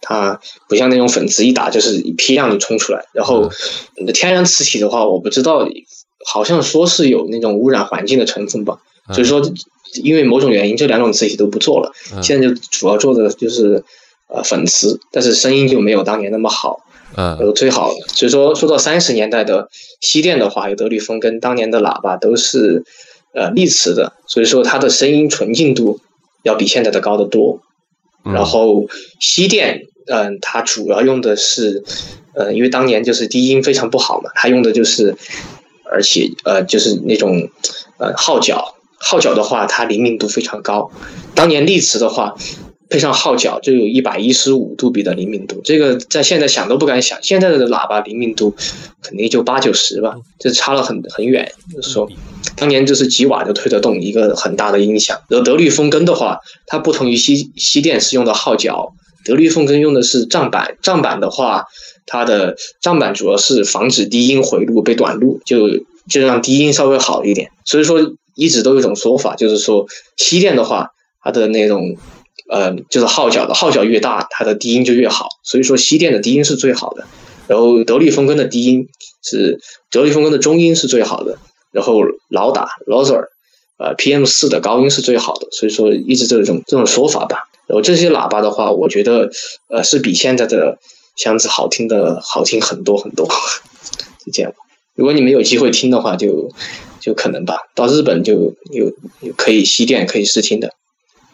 [0.00, 3.04] 它不像那种粉磁一打就是批量的冲出来。
[3.12, 3.50] 然后
[4.14, 5.68] 天然磁体的话，我不知道。
[6.26, 8.80] 好像说是有那种污染环境的成分吧，
[9.12, 9.40] 所以说
[10.02, 11.92] 因为某种原因，这两种磁体都不做了。
[12.20, 13.82] 现在就主要做的就是
[14.26, 16.80] 呃粉磁，但是声音就没有当年那么好。
[17.16, 18.00] 嗯，有最好的。
[18.08, 19.68] 所以说说到三十年代的
[20.00, 22.84] 西电的话，有德律风跟当年的喇叭都是
[23.32, 26.00] 呃立磁的，所以说它的声音纯净度
[26.42, 27.60] 要比现在的高得多。
[28.24, 28.86] 然后
[29.20, 31.84] 西电，嗯，它主要用的是
[32.34, 35.16] 呃，因为当年就是低音非常不好嘛，它用的就是。
[35.90, 37.48] 而且呃，就是那种
[37.96, 40.90] 呃号角，号角的话，它灵敏度非常高。
[41.34, 42.36] 当年立磁的话，
[42.88, 47.18] 配上号角就有一百一十五度比的灵敏度，这个在现在想都不敢想。
[47.22, 48.54] 现在的喇叭灵敏度
[49.02, 51.52] 肯定就八九十吧，这差了很很远。
[51.82, 52.10] 说
[52.56, 55.18] 当年就是几瓦就推得动一个很大的音响。
[55.28, 58.92] 然后德律风根的话，它不同于西西电是用的号角，
[59.24, 61.64] 德律风根用的是帐板，帐板的话。
[62.10, 65.68] 它的帐板主要是防止低音回路被短路，就
[66.08, 67.50] 就让低音稍微好一点。
[67.66, 70.88] 所以说一直都有一种说法，就是说西电的话，
[71.22, 71.98] 它的那种
[72.48, 75.28] 呃就是号角的号角越大，它的低音就越好。
[75.44, 77.06] 所以说西电的低音是最好的。
[77.46, 78.88] 然后德利风根的低音
[79.22, 79.58] 是
[79.90, 81.38] 德利风根的中音是最好的。
[81.72, 83.26] 然后老打 Loser
[83.78, 85.48] 呃 PM 四的高音是最好的。
[85.52, 87.44] 所以说一直这种这种说法吧。
[87.66, 89.30] 然后这些喇叭的话，我觉得
[89.68, 90.78] 呃是比现在的。
[91.18, 93.26] 箱子好听的好听很多很多，
[94.24, 94.52] 就这样。
[94.94, 96.52] 如果你们有机会听的话，就
[97.00, 97.56] 就可能吧。
[97.74, 98.92] 到日本就有
[99.36, 100.74] 可以西电可以试听的，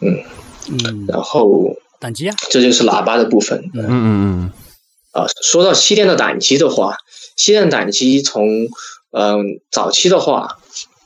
[0.01, 0.23] 嗯
[0.69, 1.05] 嗯。
[1.07, 3.69] 然后胆机啊，这就是喇叭的部分。
[3.73, 4.51] 嗯嗯嗯。
[5.11, 6.97] 啊，说到西电的胆机的话，
[7.35, 8.67] 西电胆机从
[9.11, 10.57] 嗯早期的话，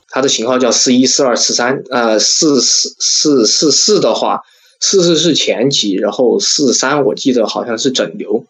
[0.08, 4.42] 它的型号叫四一四二四三，呃四四四四四的话，
[4.80, 8.44] 四四是前级，然后四三我记得好像是整流。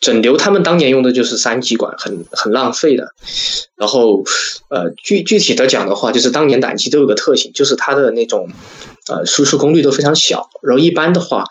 [0.00, 3.12] 整流他们当年用的就是三极管，很很浪费的。
[3.76, 4.24] 然后，
[4.70, 8.48] 呃，具具体的讲的话，就是当年胆机都有个特性，就是它的那种，
[9.08, 10.48] 呃，输出功率都非常小。
[10.62, 11.44] 然后一般的话，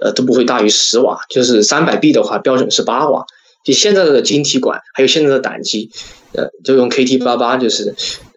[0.00, 1.20] 呃，都不会大于十瓦。
[1.28, 3.26] 就是三百 B 的话，标准是八瓦。
[3.64, 5.90] 就现在的晶体管，还有现在的胆机，
[6.32, 7.94] 呃，就用 KT 八八，就是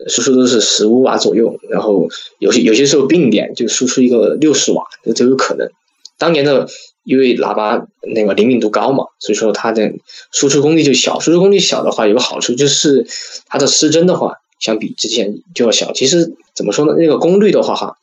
[0.08, 1.58] 输出都是十五瓦左右。
[1.70, 2.08] 然后
[2.39, 5.70] 有些有些时候并联就输出一个六十瓦，这都有可能。
[6.18, 6.68] 当年的。
[7.06, 9.94] 因为喇叭那个灵敏度高嘛，所以说它的
[10.32, 11.20] 输出功率就小。
[11.20, 13.08] 输出功率小的话，有个好处就是
[13.48, 15.91] 它的失真的话，相比之前就要小。
[15.91, 16.94] 其实怎么说呢？
[17.00, 17.98] 那个功率的话，哈，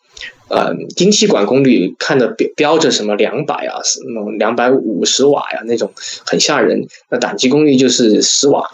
[0.48, 5.92] 呃，晶体管功率看的标标着什么两百啊，那种两百五十瓦呀，那种
[6.24, 6.86] 很吓人。
[7.10, 8.70] 那胆机功率就是十瓦，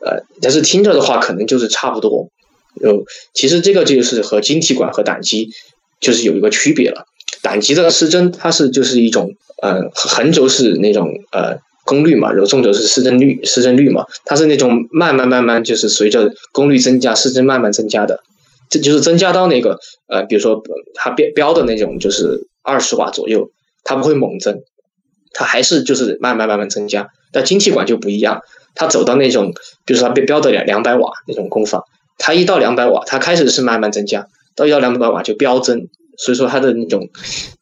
[0.00, 2.28] 呃，但是听着的话，可能就是差不多。
[2.80, 3.04] 就
[3.34, 5.50] 其实这个就是和晶体管和胆机
[5.98, 7.06] 就是有一个区别了。
[7.42, 18.20] 胆机的失真，它是就是一种呃横轴是那种呃功率嘛，然后纵轴是失真率，失真率嘛，它是那种慢慢慢慢就是随着功率增加，失真慢慢增加的，
[18.68, 20.62] 这就是增加到那个呃，比如说
[20.94, 23.50] 它标标的那种就是二十瓦左右，
[23.84, 24.60] 它不会猛增，
[25.32, 27.08] 它还是就是慢慢慢慢增加。
[27.32, 28.40] 但晶体管就不一样，
[28.74, 29.52] 它走到那种，
[29.84, 31.82] 比如说它标标的两两百瓦那种功放，
[32.18, 35.88] 它一到两百瓦，它开始是慢慢增加，到一到两百瓦就飙增。
[36.20, 37.08] 所以说它的那种，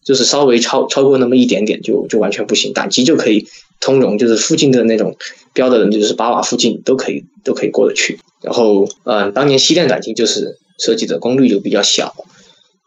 [0.03, 3.47] 就是稍微超超过那么一点点就就完全不行，胆机就可以
[3.81, 5.15] 通融，就是附近的那种
[5.53, 8.19] 标的人就是八瓦附近都可以都可以过得去。
[8.41, 12.15] 然后，嗯，当年西电胆机就是设计的功率就比较小。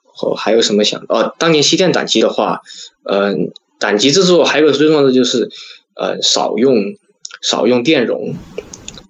[0.04, 1.04] 后还有什么想？
[1.08, 2.62] 哦，当年西电胆机的话，
[3.10, 5.50] 嗯，胆机制作还有最重要的就是，
[5.96, 6.76] 呃，少用
[7.42, 8.36] 少用电容。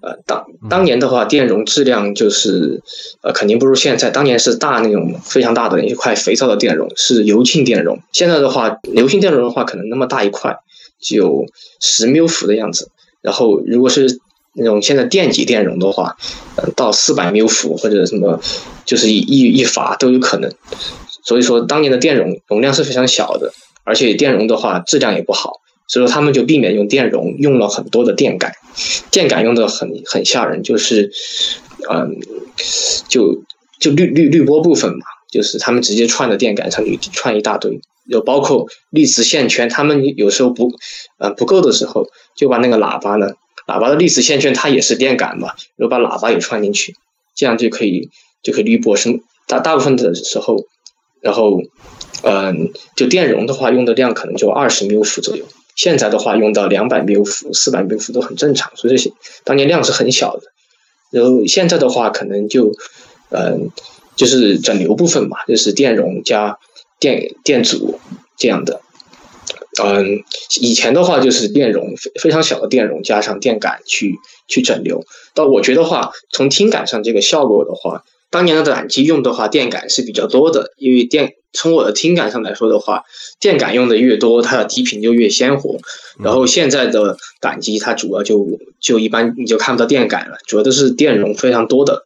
[0.02, 2.82] 呃，当当年的话，电容质量就是
[3.22, 4.12] 呃，肯定不如现在。
[4.12, 8.00] 当年是大那种非常大的一块肥皂的电容，是油沁电容。
[8.14, 10.58] 现在的话，油性电容的话，可能那么大一块，
[11.02, 11.48] 就
[11.82, 12.92] 十缪伏的样子。
[13.22, 14.20] 然后，如果是
[14.60, 16.18] 那种现在电极电容的话，
[16.55, 18.39] 呃，到四百缪伏或者什么，
[18.86, 20.51] 就是一一法都有可能。
[21.24, 23.51] 所以说，当年的电容容量是非常小的，
[23.84, 25.53] 而且电容的话质量也不好。
[25.88, 28.53] 所以说他们就避免用电容，用了很多的电感，
[29.10, 31.12] 电感用的很很吓人，就是，
[31.89, 32.16] 嗯，
[33.07, 33.43] 就
[33.80, 34.99] 就滤滤滤波部分嘛，
[35.32, 40.72] 就是他们直接串的电感上去串一大堆，有包括粒子线圈，他们有时候不，
[41.18, 43.32] 呃不够的时候，就把那个喇叭呢，
[43.70, 46.95] 喇叭的粒子线圈它也是电感嘛，然后把喇叭也串进去，
[47.36, 48.09] 这样就可以
[48.41, 50.65] 就可以滤波声，大大部分的时候，
[51.22, 51.61] 然后，
[52.24, 55.45] 嗯，就电容的话用的量可能就二十缪伏左右。
[55.76, 59.13] 现在的话，用到两百缪伏、四百缪伏都很正常，所以这些
[59.45, 60.51] 当年量是很小的。
[61.11, 62.74] 然后现在的话，可能就，
[63.30, 63.70] 嗯，
[64.15, 66.57] 就是整流部分嘛，就是电容加
[66.99, 67.99] 电电阻
[68.38, 68.82] 这样的。
[69.86, 70.24] 嗯，
[70.62, 74.16] 以前的话就是电容非非常小的电容加上电感去
[74.48, 75.04] 去整流。
[75.34, 81.34] 但我觉得话，从听感上这个效果的话，当年的胆机用的话，电感是比较多的，因为电。
[81.52, 83.02] 从我的听感上来说的话，
[83.40, 85.80] 电感用的越多，它的低频就越鲜活。
[86.24, 92.04] 然后现在的胆机，它主要就就一般你就看不到电感了，主要都是电容非常多的，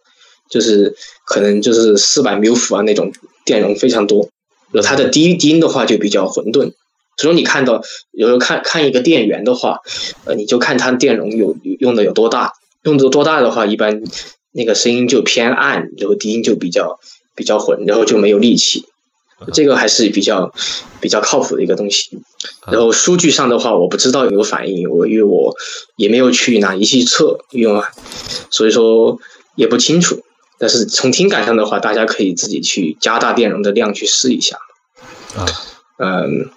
[0.50, 0.96] 就是
[1.26, 3.12] 可能就是四百缪伏啊那种
[3.44, 4.30] 电容非常多。
[4.72, 6.72] 然后它的低低音的话就比较混沌。
[7.18, 9.80] 所以你看到有时候看看一个电源的话，
[10.26, 12.54] 呃，你就看它电容有用的有多大，
[12.84, 14.02] 用的多大的话，一般
[14.52, 17.00] 那个声音就偏暗，然后低音就比较
[17.36, 18.86] 比较混，然后就没有力气。
[19.52, 20.54] 这个还是比较
[21.02, 22.22] 比较靠谱的一个东西。
[22.72, 25.54] 然后数据上的话，我不知道有没有反应，我因为我
[25.98, 27.90] 也没有去拿仪器测用啊，
[28.50, 29.20] 所以说
[29.56, 30.24] 也不清楚。
[30.60, 34.60] 但是从听感上的话，大家可以自己去加大电容的量去试一下。
[35.36, 35.46] 啊，
[35.98, 36.50] 嗯，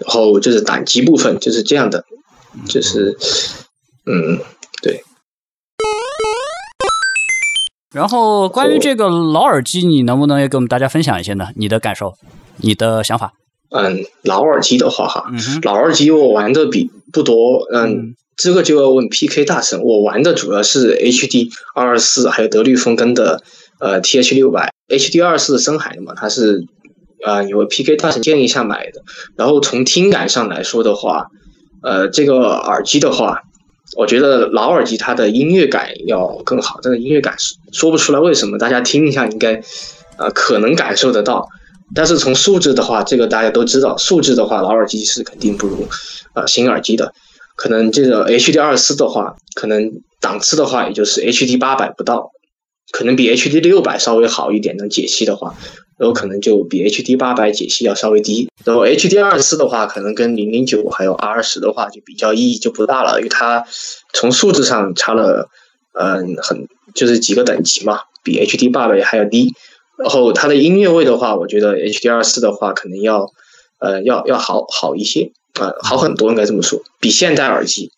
[0.00, 2.04] 然后就是胆机部分就是这样的，
[2.68, 3.16] 就是
[4.06, 4.38] 嗯，
[4.82, 5.02] 对。
[7.94, 11.48] 然后关于这个老耳机，你能不能也给我们大家分享一些呢？
[11.56, 12.12] 你的感受，
[12.58, 13.32] 你的想法？
[13.70, 15.24] 嗯，老耳机的话哈，
[15.62, 19.80] 老耳机我玩的比不多，嗯，这个就要问 PK 大神。
[19.82, 23.42] 我玩的主要是 HD 二二四，还有德律风根的
[23.80, 26.64] 呃 TH 六百，HD 二二四深海的嘛，它是
[27.26, 29.02] 啊有 PK 大神建议下买的。
[29.36, 31.26] 然后从听感上来说的话，
[31.82, 33.42] 呃，这个耳机的话。
[33.96, 37.36] 我觉得老耳机它的音乐感要更好，这个音乐感
[37.72, 39.62] 说不出来为什么，大家听一下应该，
[40.18, 41.48] 呃，可能感受得到。
[41.94, 45.86] 但是从素质的话，这个大家都知道，素质的话，老耳机是肯定不如
[46.34, 47.14] 呃新耳机的。
[47.54, 52.32] 可能这个 HD 二四的话，可能档次的话，也就是 HD 八百不到，
[52.92, 55.54] 可能比 HD 六百稍微好一点的解析的话。
[55.98, 63.64] 然后可能就比 HD 八百解析要稍微低，然后 HD 二四的话，可能跟零零九还有 R 二十的话就比较意义就不大了，因为它
[64.12, 65.48] 从数字上差了，
[65.98, 69.54] 嗯，很就是几个等级嘛，比 HD 八百还要低。
[69.96, 73.30] 然后它的音乐位的话，我觉得 HD 二四的话可能要，
[73.78, 77.90] 呃，要要好好一些，啊，好很多应该这么说，比现代耳机，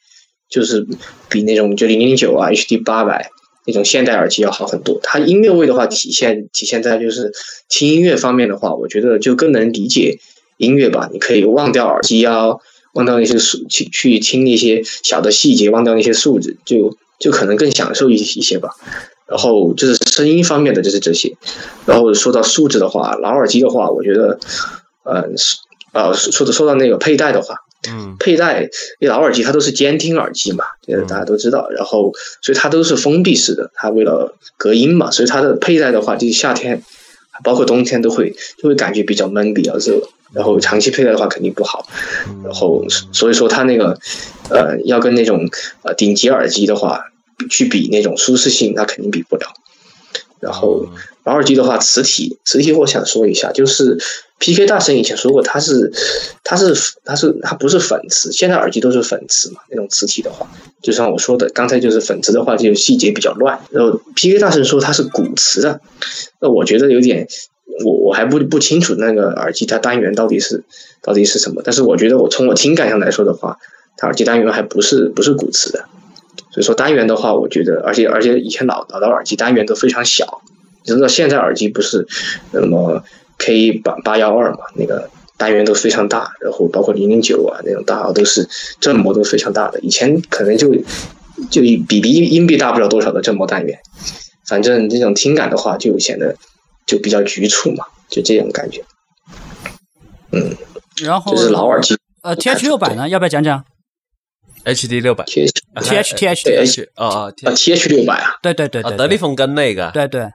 [0.48, 0.86] 就是
[1.28, 3.32] 比那种就零零九啊 HD 八百。
[3.68, 7.30] 那种现代耳机要好很多，它音乐味的话体现体现在就是
[7.68, 10.18] 听音乐方面的话，我觉得就更能理解
[10.56, 11.10] 音乐吧。
[11.12, 12.56] 你可以忘掉耳机啊，
[12.94, 18.70] 忘掉那些数去去听那些小的细节，忘掉那些数字，就就可能更享受一一些吧。
[19.26, 21.36] 然后就是声音方面的就是这些。
[21.84, 24.38] 然后说到素质的话，老耳机的话，我觉得，
[25.04, 25.24] 呃，
[25.92, 27.54] 呃，说的说到那个佩戴的话。
[27.88, 28.68] 嗯，佩戴
[29.00, 31.68] 老耳机它都是监听耳机嘛，这个大家都知道。
[31.70, 32.12] 然后，
[32.42, 36.82] 所以它都是封闭式的，它为了隔音嘛，所以它的佩戴的话，就是夏天，
[37.42, 40.08] 包括冬天都会就会感觉比较闷，比较热。
[40.34, 41.88] 然后长期佩戴的话肯定不好，
[42.44, 43.98] 然后所以说它那个
[44.50, 45.48] 呃要跟那种
[45.82, 47.00] 呃顶级耳机的话
[47.48, 49.46] 去比那种舒适性，那肯定比不了。
[50.38, 50.86] 然后
[51.24, 53.98] 老耳机的话，磁体磁体我想说一下，就是
[54.38, 55.92] PK 大神以前说过，它是
[56.44, 56.74] 它是
[57.04, 60.48] 它是它不是粉磁，现在耳机都是粉磁嘛，那种磁体的话，
[60.82, 63.58] 就像我说的，刚才就是粉磁的话，就细节比较乱。
[63.70, 65.80] 然后 PK 大神说它是骨磁的，
[66.40, 67.26] 那我觉得有点。
[67.84, 70.64] 我我还不不清楚那个耳机它单元到底是
[71.00, 73.56] 到底是什么，但是我觉得我从我听感上来说的话，
[73.96, 75.84] 它耳机单元还不是不是骨磁的，
[76.50, 80.42] 所以说单元的话，我觉得而且而且以前老老的耳机单元都非常小，
[80.84, 82.08] 你知道现在耳机不是
[82.50, 83.04] 那么
[83.38, 88.48] K 八八幺二嘛，那个单元都非常大，然后包括零零九啊那种大号都是
[88.80, 90.74] 振膜都非常大的，以前可能就
[91.50, 93.78] 就比比硬币大不了多少的振膜单元，
[94.46, 96.36] 反正这种听感的话就显得。
[96.88, 98.82] 就比较局促嘛，就这种感觉。
[100.32, 100.56] 嗯，
[101.04, 101.98] 然后就是老耳机。
[102.22, 103.62] 呃，T H 六百呢，要不要讲讲
[104.64, 110.30] ？H D 六百，T H T H T H 哦哦啊 T H 六百啊，对对对对，德利风跟那个，对对。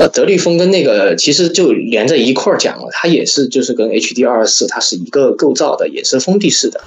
[0.00, 6.80] 呃，德利风跟那个其实就连在一块儿讲了，它也是就是跟 H D 二四它是一个构造的，也是封闭式的。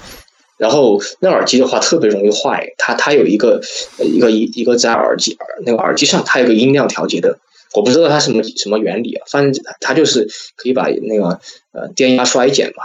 [0.58, 3.62] 然后那耳机的话特别容易坏，它它有一个
[4.00, 7.38] 一个一一个在耳机耳那个耳机上它有个音量调节的。
[7.76, 11.40] 我不知道它什么什么原理啊，反正它就是可以把那个
[11.72, 12.84] 呃电压衰减嘛，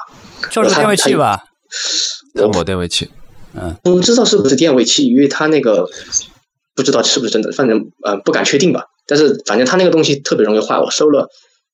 [0.51, 1.45] 就是电位器吧，
[2.35, 3.09] 振膜电位器，
[3.55, 5.89] 嗯，不知道是不是电位器，因为它那个
[6.75, 8.87] 不知道是不是真的，反正呃不敢确定吧。
[9.09, 11.29] 但是反正他那个东西特别容易坏，我收了，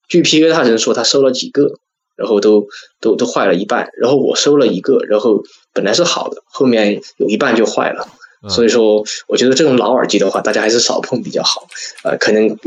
[0.09, 1.73] 据 P K 大人说他收了几个，
[2.17, 2.69] 然后都
[3.01, 5.43] 都都坏了一半，然后我收了一个，然后
[5.75, 8.09] 本来是好的，后面有一半就坏了。
[8.47, 11.67] 所以说，我觉得这种老耳机的话，大家还是少碰比较好。
[12.03, 12.59] 呃，可能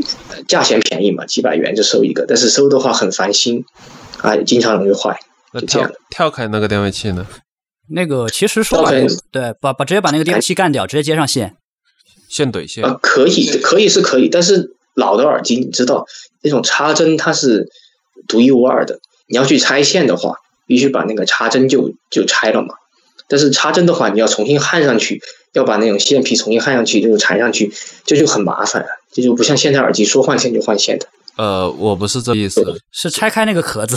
[0.48, 3.64] 价钱便宜嘛，几百元就收一个，但是收的话很烦心，
[4.20, 5.20] 啊，经常容易坏。
[5.52, 7.24] 那跳跳开那个电位器呢？
[7.90, 8.90] 那个其实说
[9.30, 11.54] 对，把把直接把那个电位器干掉，直接接上线，
[12.28, 12.84] 线怼线。
[12.84, 16.06] 啊，可以，可以是可以，但是老的耳机你知道，
[16.42, 17.68] 那种插针它是
[18.26, 22.74] 独一无二的，你要去拆线的话，必须把那个插针就就拆了嘛。
[23.28, 25.20] 但是插针的话，你要重新焊上去。
[25.54, 27.72] 要把那种线皮重新焊上去，就是缠上去，
[28.04, 31.06] 这就很麻烦，这就不像现在耳机说换线就换线的。
[31.36, 32.62] 呃，我不是这意思，
[32.92, 33.96] 是拆开那个壳子，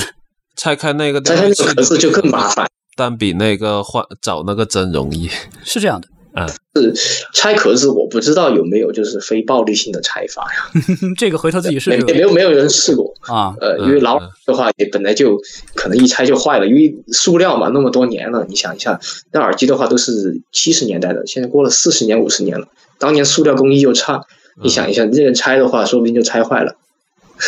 [0.56, 5.30] 拆开那个，拆开那个壳子就更麻烦，但比那个换找那个针容易，
[5.66, 6.08] 是这样的。
[6.34, 6.48] 嗯，
[6.96, 10.82] 是拆壳子，我不知道有没有就是非暴力性的拆法呀？
[11.18, 12.02] 这个回头自己试试。
[12.06, 13.54] 没有没有人试过啊？
[13.60, 15.38] 呃，因为老的话也本来就
[15.76, 19.00] 可能一拆就坏了，因为塑料嘛，那么多年了，你想一下，
[19.32, 22.68] 那耳机的话都是七十年代的，现在过了四十年五十年了，
[22.98, 24.22] 当年塑料工艺又差，
[24.64, 26.76] 你想一下，这个拆的话，说不定就拆坏了。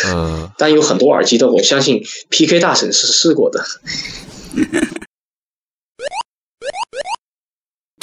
[0.08, 3.64] 嗯，但有很多耳机的，我相信 PK 大神是试过的。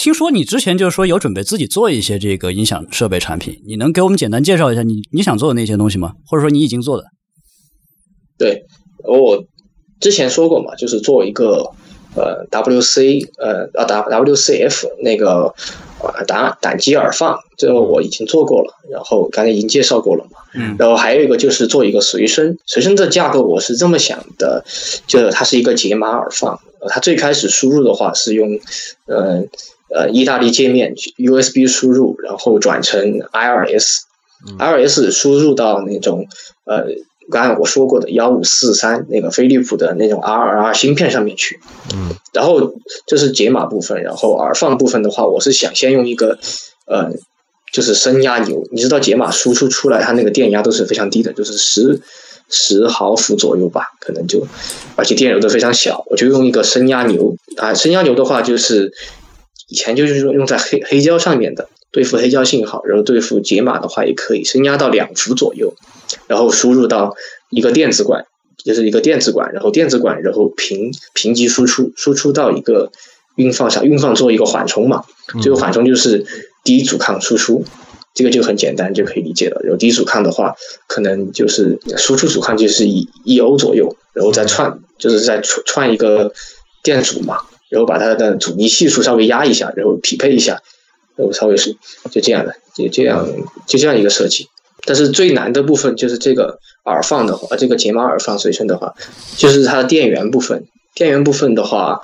[0.02, 6.14] 听说你之前就是说有准备自己做一些这个音响设备产品，你能给我们简单介绍一下你你想做的那些东西吗？
[6.26, 7.04] 或者说你已经做的？
[8.36, 8.64] 对，
[9.04, 9.44] 我
[10.00, 11.70] 之前说过嘛，就是做一个
[12.16, 15.54] 呃 WC 呃啊 W WCF 那个
[16.02, 20.40] 呃胆胆机耳放，这个我已经做过了，然后刚才已经介绍过了嘛。
[20.56, 20.76] 嗯。
[20.80, 24.66] 然后还有一个就是做一个随身，随身的架构我是这么想的，
[25.06, 28.50] 就它是一个解码耳放，它最开始输入的话是用
[29.06, 29.48] 嗯。
[29.94, 36.28] 呃，意大利界面 USB 输入，然后转成 IRS，IRS 输入到那种
[36.66, 36.86] 呃，
[37.30, 41.60] 刚才我说过的幺五四三那个飞利浦的那种 RR 芯片上面去。
[41.94, 42.16] 嗯。
[42.32, 42.74] 然后
[43.06, 46.40] 这是解码部分，然后耳放部分的话，我是想先用一个
[46.86, 47.12] 呃，
[47.74, 48.64] 就是升压牛。
[48.72, 52.00] 你知道解码输出出来，它那个电压都是非常低的，就是十
[52.50, 54.48] 十毫伏左右吧，可能就，
[54.96, 56.06] 而且电流都非常小。
[56.10, 58.94] 我就用一个升压牛啊，升压牛的话就是。
[59.72, 65.74] 以前就是说用在黑黑胶上面的对付黑胶信号，然后对付解码的话也可以升压到两伏左右，
[66.28, 67.16] 然后输入到
[67.50, 68.26] 一个电子管，
[68.66, 72.92] 就是一个电子管，然后电子管然后平平级输出，输出到一个
[73.36, 75.06] 运放上，运放做一个缓冲嘛，
[75.42, 76.26] 这个缓冲就是
[76.66, 77.64] 低阻抗输出，
[78.14, 79.62] 这个就很简单就可以理解了。
[79.64, 80.54] 然后低阻抗的话，
[80.88, 86.34] 可能就是输出阻抗就是一一欧左右，然后再串就是再串串一个
[86.84, 87.38] 电阻嘛。
[87.72, 90.62] 然后把它的阻尼系数稍微压一下，然后匹配一下，
[91.16, 91.76] 然后稍微是
[92.12, 93.28] 就这样的，就这样
[93.66, 94.48] 就这样一个设计。
[94.84, 98.94] 但是最难的部分就是这个耳放的话，这个解码耳放随身的话，
[99.38, 100.66] 就是它的电源部分。
[100.94, 102.02] 电源部分的话，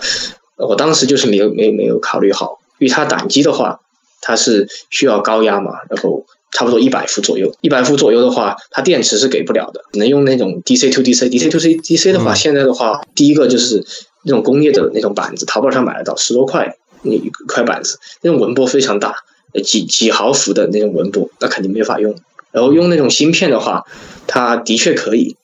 [0.55, 3.81] 我当时就是没有没有没有考虑好，因为它胆机的话，
[4.21, 7.53] 它是需要高压嘛，然后差不多一百伏左右。
[7.61, 13.83] 一百伏左右的话，它电池是给不了的，能用那种 DC to DC，DC to CDC 的话，现在的话，第一个就是
[14.27, 19.15] 那种工业的那种板子，淘宝上买得到，十多块那一块板子，那种纹波非常大，
[19.63, 22.13] 几几毫伏的那种纹波，那肯定没法用。
[22.51, 23.83] 然后用那种芯片的话，
[24.25, 25.37] 它的确可以，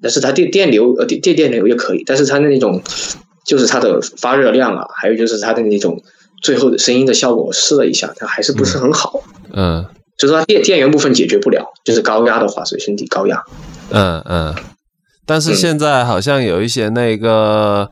[0.00, 2.80] 但是它电电流呃电电电流也可以，但是它的那种
[3.44, 6.02] 就是它的发热量啊，还有就是它的那种
[6.40, 9.22] 最后的声音的效果，我试了一下，它还是不是很好。
[9.52, 9.84] 嗯，
[10.16, 13.42] 就是它电电源部分解决不了，就是高压的话，随身体高压。
[13.90, 14.54] 嗯嗯，
[15.26, 17.90] 但是现在好像有一些那个。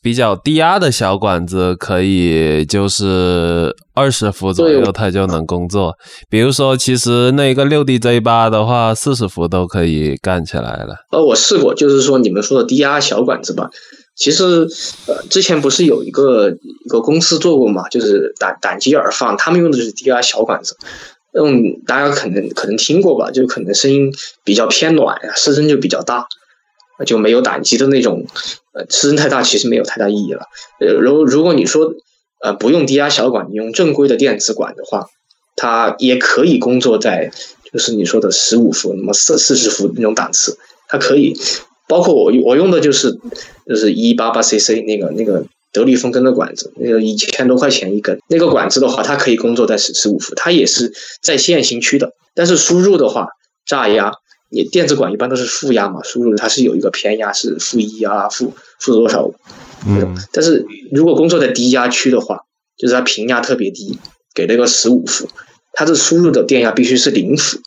[0.00, 5.94] 比较低压的小管子可以就是二十伏左右，它就能工作。
[6.30, 10.94] 比如说，其实那个六 D J 八的话，四十伏都可以干起来了。
[11.10, 13.68] 呃，我试过，就是说你们说的低压小管子吧，
[14.14, 14.68] 其实
[15.06, 20.76] 呃之前不是有一个一个公司做过嘛，就是胆胆机耳放，他们用的就是低压小管子，
[21.32, 24.12] 嗯，大家可能可能听过吧，就可能声音
[24.44, 26.24] 比较偏暖呀，失真就比较大。
[27.04, 28.26] 就没有胆机的那种，
[28.72, 30.46] 呃，尺寸太大，其实没有太大意义了。
[30.80, 31.94] 呃，如如果你说，
[32.42, 35.06] 呃，不用低压小管，你用正规的电子管的话，
[35.56, 37.30] 它也可以工作在，
[37.72, 40.56] 就是你说的十五伏、那么四四十伏那种档次，
[40.88, 41.34] 它可以。
[41.88, 43.18] 包括我我用的就是，
[43.66, 50.92] 就是一八八 cc 那个那个德力风根的管子，那个一千多块钱一根，那个管子的话，它可以工作在十十五伏，它也是
[51.22, 53.28] 在线行区的，但是输入的话，
[53.64, 54.12] 炸压。
[54.50, 59.30] 你电子管一般都是负压嘛，输入它是有一个偏压，是负一啊，负负多少
[59.86, 60.16] 那种。
[60.32, 62.40] 但是如果工作在低压区的话，
[62.78, 63.98] 就是它平压特别低，
[64.34, 65.28] 给了个十五伏，
[65.74, 67.58] 它的输入的电压必须是零伏。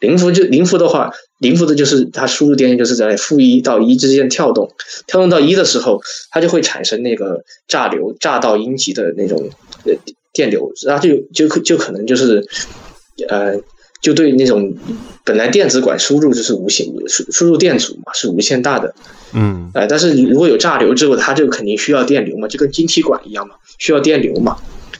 [0.00, 4.72] 零伏就零伏的话，零伏的就是它输入电压就是在负一到一之间跳动，
[5.06, 6.00] 跳动到一的时候，
[6.30, 9.50] 它就会产生那个炸流，炸到阴极的那种
[9.84, 9.92] 呃
[10.32, 12.42] 电流，然后就就就可能就是
[13.28, 13.60] 呃。
[14.00, 14.74] 就对那种
[15.24, 18.94] 本来电子管输入就是无限输输入电阻嘛是无限大的，
[19.34, 24.56] 嗯，哎，但是如果有炸流之后，它就肯定需要电流嘛，就跟晶体管一样嘛，需要电流嘛。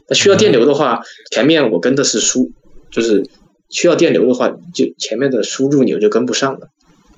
[0.08, 2.50] 那需要电流的话，前面我跟的是输，
[2.90, 3.28] 就是
[3.68, 6.68] 需要电流的话，就前面的输入钮就跟不上了，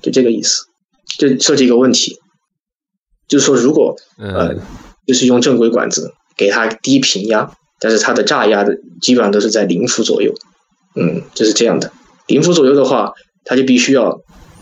[0.01, 0.65] 就这个意思。
[1.17, 2.19] 就设计一个问题，
[3.27, 4.55] 就是说如果呃，
[5.07, 10.33] 就是用正规管子给它低频压，但是它的炸压的基本上都是在零伏左右。
[10.95, 11.91] 嗯，就是这样的。
[12.27, 13.13] 零伏左右的话，
[13.43, 14.21] 它就必须要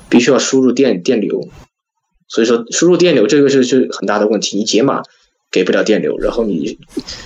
[0.10, 1.48] 必须要输入电电流，
[2.28, 4.58] 所以说输入电流这个是是很大的问题。
[4.58, 5.04] 你解码
[5.52, 6.78] 给不了电流，然后你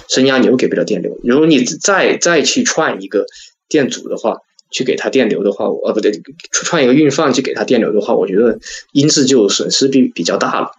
[0.09, 1.17] 升压钮给不了电流。
[1.23, 3.25] 如果你再再去串一个
[3.69, 4.37] 电阻的话，
[4.71, 8.59] 去给它电流的话，呃不对，串一个运放去给它电流的话，我觉得
[8.91, 10.71] 音质就损失比比较大了。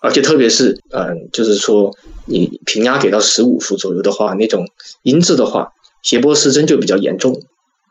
[0.00, 1.96] 而且特别是嗯，就是说
[2.26, 4.68] 你平压给到十五伏左右的话，那种
[5.02, 7.42] 音质的话，谐波失真就比较严重。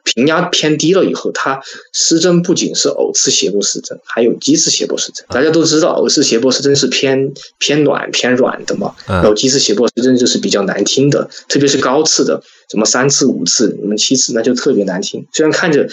[0.07, 1.59] 平压偏低了以后，它
[1.91, 5.25] 失真不仅是偶次谐波失真，还有基次谐波失真。
[5.27, 12.41] 大家都知道，偶次谐波失真是偏偏暖偏软的嘛，然后基次谐波失真就是比较难听的，特别是高次的，
[12.71, 15.27] 什么三次、五次、什么七次，那就特别难听。
[15.33, 15.85] 虽然看着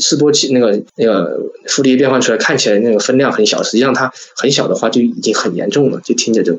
[0.00, 6.54] 示波器那个那个傅立叶变换出来看起来那个分量很小，实际上它很小的话就已经很严重了，就听着就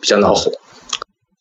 [0.00, 0.52] 比较恼火。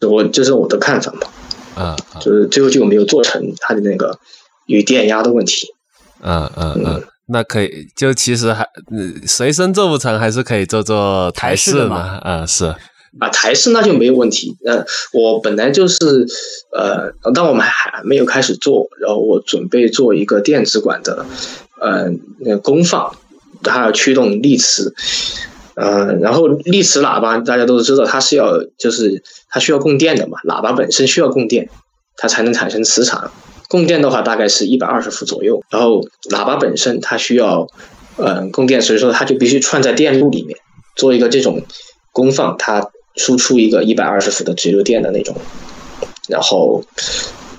[0.09, 4.17] 我这是我的看法嘛，啊，就是最后就没有做成它的那个。
[4.70, 5.67] 与电压的问题，
[6.22, 8.65] 嗯嗯嗯，那可以，就其实还
[9.28, 12.74] 随身做不成，还是可以做做台式嘛，嗯是。
[13.20, 14.55] 啊，台式那就没有问题。
[14.61, 15.97] 那，我本来就是
[16.72, 21.26] 呃，当我们还没有开始做，然后我准备做一个电子管的，
[21.82, 22.11] 呃，
[22.41, 23.15] 那功放，
[23.63, 24.93] 它要驱动力磁，
[25.74, 31.67] 呃，然后力磁喇叭大家都知道，它是要就是它需要供电的嘛，喇叭本身需要供电，
[32.15, 33.32] 它才能产生磁场。
[33.70, 36.01] 供电的话大概是一百二十伏左右，然后
[36.32, 37.67] 喇叭本身它需要，
[38.17, 40.57] 嗯，供电，所以说它就必须串在电路里面，
[40.95, 41.61] 做一个这种
[42.11, 45.36] 功放，它输出一个一百二十伏的直流电的那种。
[46.28, 46.84] 然后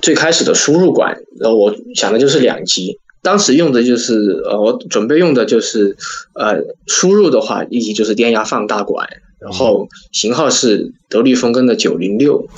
[0.02, 5.96] 最开始的输入管，然后我想的就是两级，当时用的就是呃，我准备用的就是
[6.34, 6.56] 呃，
[6.88, 9.08] 输入的话一级就是电压放大管，
[9.38, 12.48] 然后型号是德力风根的九零六，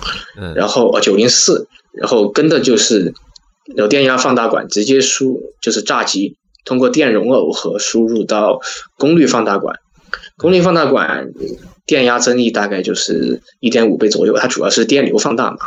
[0.57, 3.13] 然后呃九零四，然后跟的就是。
[3.77, 8.61] 有电压放大管直接输就是栅极，通过电容耦合输入到
[8.99, 9.79] 功率放大管，
[10.37, 11.29] 功率放大管
[11.87, 15.59] 电压增益大概就是一点五倍左右，它主要是电流放大嘛，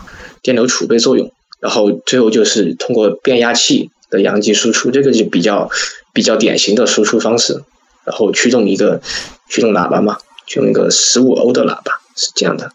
[0.41, 5.69] 电流储备作用，然后最后就是通过变压器的阳极输出，这个就比较
[6.13, 7.63] 比较典型的输出方式，
[8.05, 9.01] 然后驱动一个
[9.49, 12.71] 驱动喇叭嘛，驱动一个十五欧的喇叭是这样的，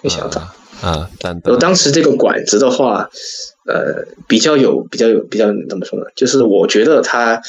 [0.00, 0.52] 一个想到。
[0.82, 1.08] 啊，
[1.44, 3.08] 我当时这个管子的话，
[3.66, 6.06] 呃，比较有比较有比较怎么说呢？
[6.14, 7.40] 就是我觉得他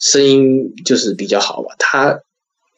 [0.00, 2.20] 声音就是比较好吧，他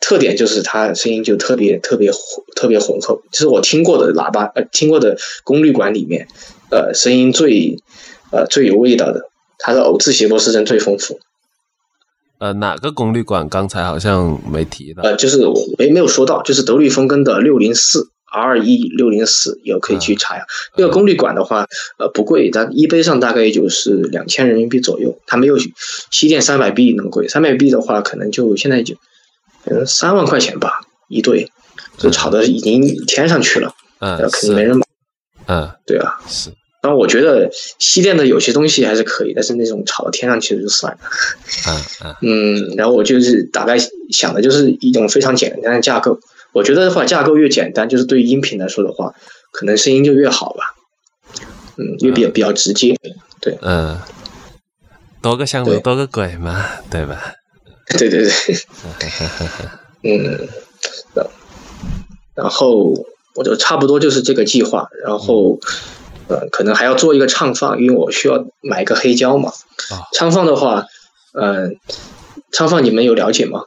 [0.01, 2.11] 特点就是他声音就特别特别
[2.57, 6.27] 特别浑厚，就是我听过的喇叭呃听过的功率管里面，
[6.71, 7.77] 呃，声音最
[8.33, 9.29] 呃最有味道的，
[9.59, 11.21] 它的偶字谐波失真最丰富。
[12.39, 13.47] 呃，哪个功率管？
[13.51, 15.03] 刚才好像没提到。
[15.03, 20.45] 呃，就是我没没有说到，就是德律风根的六零四 R 一六零四，也可以去查呀。
[20.77, 21.67] 这个功率管的话，
[21.99, 25.59] 呃，不贵，它一杯上大概也就是两千人民币左右，它没有
[26.11, 27.29] 西电三百 B 那么贵。
[27.29, 28.95] 三百 B 的话，可能就现在就
[29.65, 31.51] 嗯三万块钱吧一对，
[31.99, 33.75] 就炒的已经天上去了。
[33.99, 34.87] 嗯，肯定没人买。
[35.47, 36.51] 嗯，对啊，是。
[36.83, 40.99] 然后我觉得西电的有些东西还是可以，但是那种炒到天上去的就算了。
[41.69, 42.75] 嗯 嗯。
[42.77, 43.77] 然后我就是大概
[44.11, 46.19] 想的就是一种非常简单的架构。
[46.53, 49.15] 我觉得的话，架构越简单，就是对于音频来说的话，
[49.53, 50.75] 可能声音就越好吧。
[51.77, 52.97] 嗯，越比较比较直接。
[53.41, 53.59] 对。
[53.63, 53.99] 嗯。
[55.23, 57.35] 多个香炉多个鬼嘛，对吧？
[57.99, 58.33] 对 对对。
[60.03, 60.49] 嗯。
[62.35, 62.95] 然后
[63.35, 65.59] 我就差不多就是这个计划，然后。
[66.29, 69.51] 呃，可能还要做一个唱放，因为我需要买一个黑胶嘛。
[69.91, 70.87] 啊，唱放的话，
[71.33, 71.75] 嗯，
[72.53, 73.65] 唱放你们有了解吗？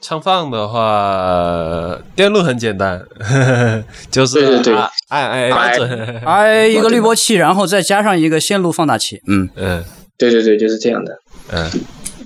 [0.00, 4.74] 唱放的话，电路很简单，呵 呵就是对对对，
[5.08, 9.20] 哎哎 哎，哎一个滤波器，然后再加上一个线路放大器。
[9.26, 9.84] 嗯嗯，
[10.16, 11.18] 对对对，就是这样的。
[11.52, 11.68] 嗯，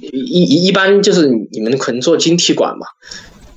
[0.01, 2.87] 一一般就是你们可能做晶体管嘛，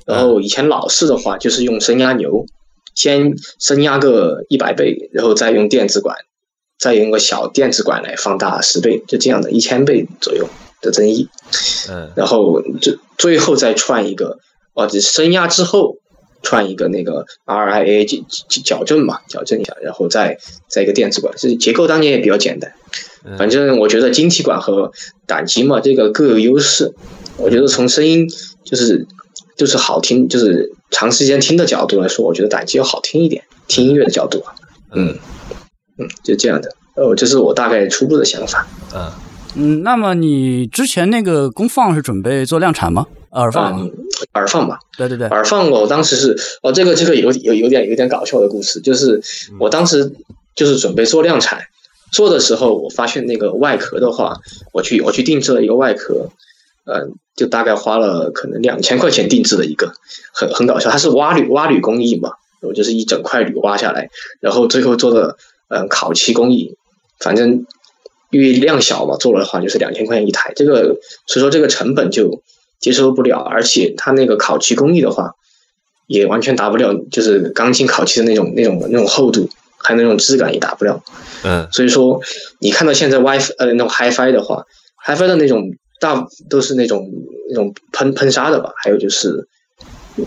[0.06, 2.44] 然后以前老式的话就是用升压牛。
[2.94, 6.16] 先升压个一百倍，然后再用电子管，
[6.78, 10.48] 再用个小电子管来放大十倍，就这样的一千倍左右
[10.86, 11.28] 的增益。
[11.90, 14.38] 嗯，然后最最后再串一个，
[14.72, 15.98] 哦，这升压之后
[16.42, 22.72] 串一个那个 RIA 矫矫正嘛，矫正一下，然后再再一个电子管，这结构当年也比较简单。
[23.36, 24.92] 反正我觉得晶体管和
[25.26, 26.94] 胆机嘛，这个各有优势。
[27.36, 28.26] 我觉得从声音
[28.64, 29.06] 就是
[29.56, 30.72] 就是好听，就是。
[30.88, 33.42] 长时间听的角度来说，我觉得胆机要好听一点。
[33.66, 34.54] 听音乐的角度啊，
[34.92, 35.18] 嗯
[35.98, 36.72] 嗯，就这样的。
[36.94, 38.64] 哦，这是我大概初步的想法。
[38.94, 39.10] 嗯
[39.56, 43.06] 嗯，那么你之前那个功放是准备做量产吗？
[43.30, 43.90] 耳放，
[44.34, 44.78] 耳放吧。
[44.96, 45.70] 对对对，耳放。
[45.70, 49.20] 我当时是哦，这个这个有有有点有点搞笑的故事，就是
[49.58, 50.12] 我当时
[50.54, 51.60] 就是准备做量产，
[52.12, 54.36] 做的时候我发现那个外壳的话，
[54.72, 56.30] 我去我去定制了一个外壳。
[56.84, 59.92] 呃，就大概花了可能两千块钱定制的一个，
[60.32, 62.30] 很很搞笑，它是挖铝挖铝工艺嘛，
[62.62, 65.36] 我就是一整块铝挖下来，然后最后做的
[65.66, 66.76] 嗯烤漆工艺，
[67.18, 67.66] 反正
[68.36, 72.42] 因为量小嘛，做了的话就是两千块钱一台，这个所以说这个成本就
[72.78, 75.32] 接受不了，而且它那个烤漆工艺的话，
[76.06, 81.02] 也完全达不了，就是钢琴烤漆的那种那种那种厚度，还有那种质感也达不了，
[81.44, 82.20] 嗯，所以说
[82.60, 84.64] 你看到现在 WiFi 呃那种 HiFi 的话
[85.06, 85.72] ，HiFi 的那种。
[85.98, 87.10] 大都是那种
[87.48, 89.48] 那种喷喷砂的吧，还有就是，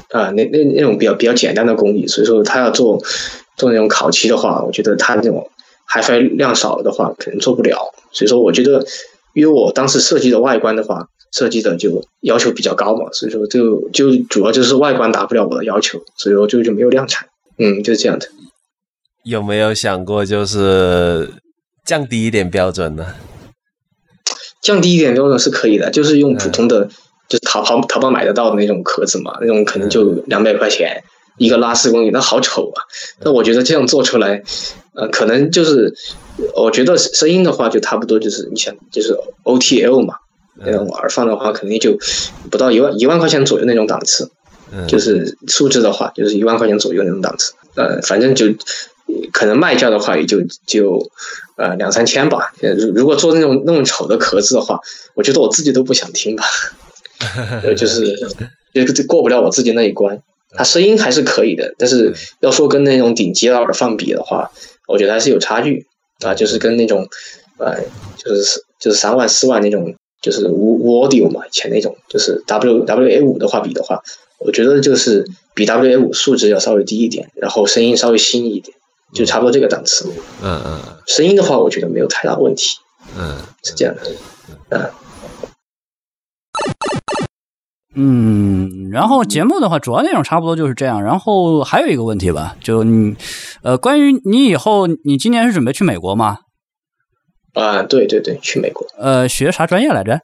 [0.09, 2.99] 啊，那那那种比较比较简单的工艺，所以说他要做
[3.55, 5.47] 做那种烤漆的话，我觉得他那种
[5.87, 7.93] HiFi 量少了的话，可能做不了。
[8.11, 8.85] 所以说，我觉得，
[9.33, 17.27] 因为我当时设计的外观的话，设计的就要求比较高嘛，所以说就就主要就是外观达不了我的要求，所以说就就没有量产。
[17.57, 18.27] 嗯，就是这样的。
[19.23, 21.29] 有没有想过就是
[21.85, 23.05] 降低一点标准呢？
[24.61, 26.85] 降低一点标准是可以的，就是用普通的，
[27.27, 31.03] 就是淘淘淘宝买得到的那种壳子嘛，那种可能就两百块钱
[31.39, 32.83] 一个拉丝工艺，那好丑啊！
[33.23, 34.43] 那我觉得这样做出来，
[34.93, 35.91] 呃，可能就是，
[36.55, 40.13] 我觉得声音的话就差不多，就是你想，就是 O T L 嘛，
[40.57, 41.97] 那种耳放的话肯定就
[42.51, 44.29] 不到一万一万块钱左右那种档次，
[44.87, 48.45] 就是素质的话就是一万块钱左右那种档次，呃，反正就。
[49.33, 50.37] 可能卖价的话也就
[50.67, 51.09] 就
[51.55, 52.53] 呃两三千吧。
[52.77, 54.79] 如如果做那种那么丑的壳子的话，
[55.15, 56.43] 我觉得我自己都不想听吧。
[57.75, 58.15] 就是
[58.73, 60.21] 就过不了我自己那一关。
[60.57, 64.51] 它声音还是可以的，但是要说跟那种顶级的耳放比的话，
[64.87, 65.85] 我觉得还是有差距
[66.21, 66.33] 啊。
[66.33, 67.07] 就是跟那种
[67.57, 67.81] 呃
[68.17, 74.01] 就是就是三万四万那种就是无无 audio 嘛，以前那种就是 W W A 五的话比的话，
[74.39, 78.75] 我觉得就是比 W A 五素质要稍微低一点，然后声音稍微新一点。
[79.11, 80.07] 就差不多这个档次，
[80.43, 82.77] 嗯嗯，声音的话，我觉得没有太大问题，
[83.17, 84.03] 嗯，是这样的，
[84.69, 84.91] 嗯，
[87.95, 91.03] 嗯，然后节目的话，主要内容差不多就是这样。
[91.03, 93.15] 然后还有一个问题吧，就你，
[93.63, 96.37] 呃，关于你以后，你今年是准备去美国吗？
[97.53, 98.85] 啊，对对对，去美国。
[98.97, 100.21] 呃，学啥专业来着？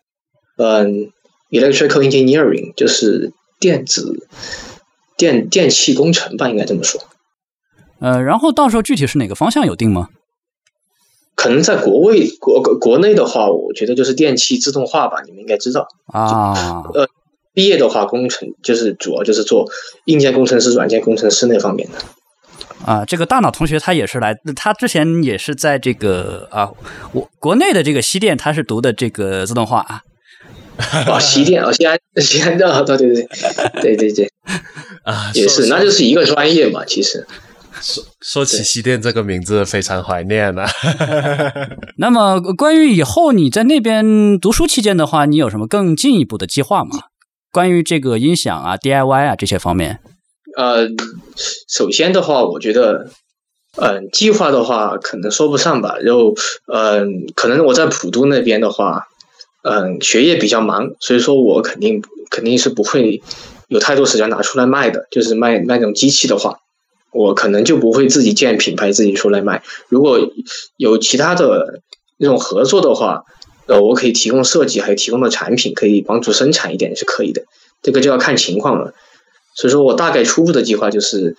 [0.57, 1.09] 嗯
[1.49, 4.27] ，electrical engineering，就是电子
[5.17, 7.01] 电电气工程吧，应该这么说。
[7.99, 10.09] 呃，然后到时候具体是哪个方向有定吗？
[11.35, 16.83] 可能在国内国国内的话，我觉得就是电气自动化吧，你们应该知道啊。
[16.93, 17.09] 呃，
[17.55, 19.67] 毕业的话，工程就是主要就是做
[20.05, 21.97] 硬件工程师、软件工程师那方面的。
[22.85, 26.69] 啊，这个大脑同学他也是来，他之前也是在这个啊，
[27.13, 30.01] 我国内的这个西电，他是读的这个自动化 啊。
[31.07, 33.27] 哦，西电哦，西安西安的，对对对
[33.81, 34.29] 对对对
[35.03, 37.25] 啊，也是，那就是一个专业嘛，其实。
[37.81, 40.65] 说说起西电这个名字，非常怀念啊。
[41.97, 46.97] 那么，关于以后你在那边读书期间的话，你有什么更进一步的计划吗？
[47.55, 50.01] 关于这个音响啊、DIY 啊这些方面？
[50.57, 50.89] 呃，
[51.69, 53.07] 首先的话，我觉得，
[53.77, 55.95] 嗯，计划的话可能说不上吧。
[56.01, 56.33] 然后，
[56.67, 59.07] 嗯，可能我在普渡那边的话，
[59.63, 63.21] 嗯，学业比较忙，所以说我肯定肯定是不会
[63.69, 65.07] 有太多时间拿出来卖的。
[65.09, 66.57] 就是卖卖那种机器的话。
[67.13, 69.63] 我可能就不会自己建品牌，自己出来卖。
[69.87, 70.19] 如果
[70.75, 71.79] 有其他的
[72.17, 73.23] 那种合作的话，
[73.67, 77.43] 呃，我可以提供设计，还有提供的产品，可以帮助生产一点是可以的。
[77.81, 78.93] 这个就要看情况了。
[79.55, 81.35] 所以说我大概初步的计划就是，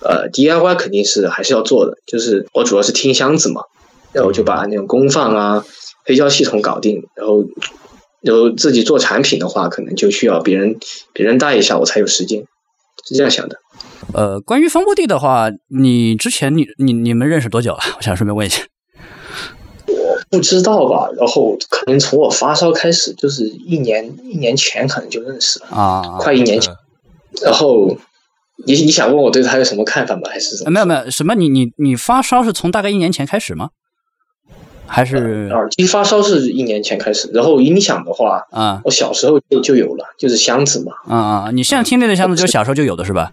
[0.00, 1.98] 呃，DIY 肯定是还是要做的。
[2.06, 3.62] 就是我主要是听箱子嘛，
[4.12, 5.64] 然后就把那种功放啊、
[6.04, 7.44] 黑胶系统搞定，然后
[8.22, 10.78] 然后自己做产品的话，可能就需要别人
[11.12, 12.44] 别人带一下，我才有时间。
[13.06, 13.56] 是这样想的。
[14.12, 17.84] 呃，关于方波地的话，你之前你你你们认识多久啊？
[17.96, 18.62] 我想顺便问一下。
[20.30, 26.72] 我不知道吧，然后可能从我发烧开始，就是一年一年前可能就认识了啊，快一年前。
[27.42, 27.96] 然后
[28.66, 30.22] 你你想问我对他有什么看法吗？
[30.30, 30.70] 还是什么？
[30.70, 31.34] 没有没有，什么？
[31.34, 33.70] 你你你发烧是从大概一年前开始吗？
[34.86, 40.92] 还是耳机发烧是一年前开始，然后音响的话啊，我小时候就就有了，就是箱子嘛。
[41.06, 43.32] 啊啊，你现在听那个箱子就是小时候就有的是吧？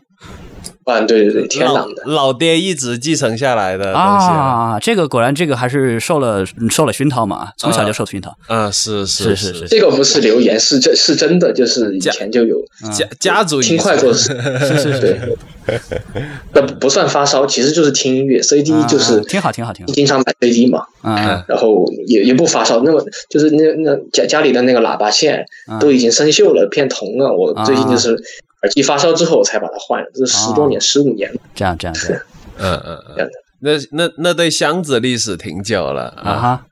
[0.88, 2.02] 啊，对对对，天朗的。
[2.06, 8.34] 老爹一直继承下来的啊，这个果然这个还是受了受了熏陶嘛，从小就受熏陶。
[8.48, 12.58] 啊，是是是是，这个不是流言，是真是真的，就是以前就有
[12.94, 14.30] 家家族听快做事，
[14.62, 15.38] 是 是是，
[16.54, 25.46] 那不算发烧，其实就是听音乐，CD 就是挺好挺好挺好，经常买 CD 嘛，嗯，然后也也不发烧，那么就是那那家家里的那个喇叭线
[25.82, 28.18] 都已经生锈了，变铜了，我最近就是。
[28.68, 31.40] 耳机发烧之后，我才把它换了，这是十多年、十五年了。
[31.56, 32.14] 这样，这样，是，
[32.60, 33.34] 嗯嗯嗯，这样的。
[33.60, 36.66] 那那那对箱子历史挺久了啊哈，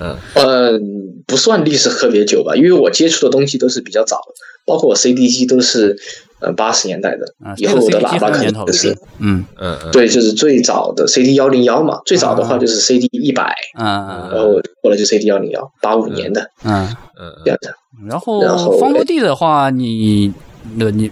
[0.00, 0.16] 嗯。
[0.34, 0.80] 呃，
[1.26, 4.34] 不算历史特别久吧，因为我接触的东西都是比较早的，
[4.66, 5.96] 包括我 CD 机都是
[6.40, 7.24] 呃八十年代的，
[7.58, 8.90] 以后的喇叭可能就是，
[9.20, 9.44] 嗯。
[9.60, 16.88] 嗯嗯，对，就是最早的 CD 幺零幺嘛，最早的话就是 CD 一百，嗯嗯，然后后来就 CD 幺零幺，八五年的，嗯
[17.20, 17.72] 嗯，这样的。
[18.08, 18.40] 然后
[18.80, 20.32] 方波地的话，你
[20.76, 21.10] 那你。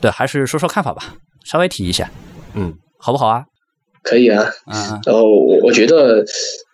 [0.00, 1.14] 对，还是说说看法吧，
[1.46, 2.10] 稍微提一下，
[2.54, 3.44] 嗯，好不好啊？
[4.02, 6.22] 可以啊，嗯，然后我我觉得，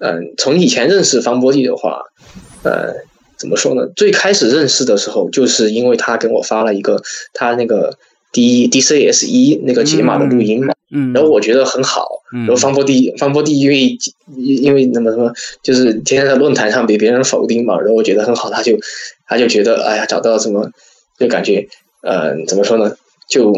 [0.00, 2.02] 嗯，从以前认识方波弟的话，
[2.64, 2.92] 呃，
[3.38, 3.86] 怎么说呢？
[3.94, 7.00] 最开始认识的时候，就是因为他给我发了一个
[7.32, 7.96] 他那个
[8.32, 13.96] D D C S 一那个解码的录音嘛，嗯，然后我觉得很好，然后方波弟方波弟因为
[14.36, 18.76] 因为那么什么，就是天天在论坛上被别人否定嘛，然后我觉得很好，他就
[19.28, 20.68] 他就觉得哎呀，找到什么，
[21.20, 21.68] 就感觉，
[22.02, 22.96] 嗯，怎么说呢？
[23.28, 23.52] 就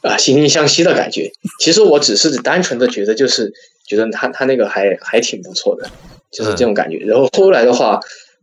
[0.00, 1.30] 啊，惺惺相惜的感觉。
[1.60, 3.52] 其实我只是单纯的觉得，就是
[3.86, 5.90] 觉得他他那个还还挺不错的，
[6.32, 6.98] 就是这种感觉。
[6.98, 8.00] 然后后来的话，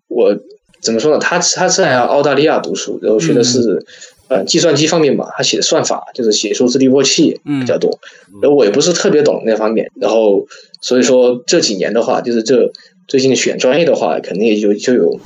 [0.07, 0.37] 我
[0.81, 1.17] 怎么说呢？
[1.17, 3.83] 他他是在澳大利亚读书，然后学的是
[4.27, 7.99] 呃计算机方面吧，他写的算法，就是写数字滤波器比较多。
[8.41, 10.45] 然后我也不是特别懂那方面，然后
[10.81, 12.71] 所以说这几年的话，就是这
[13.07, 15.19] 最近选专业的话，肯定也就就有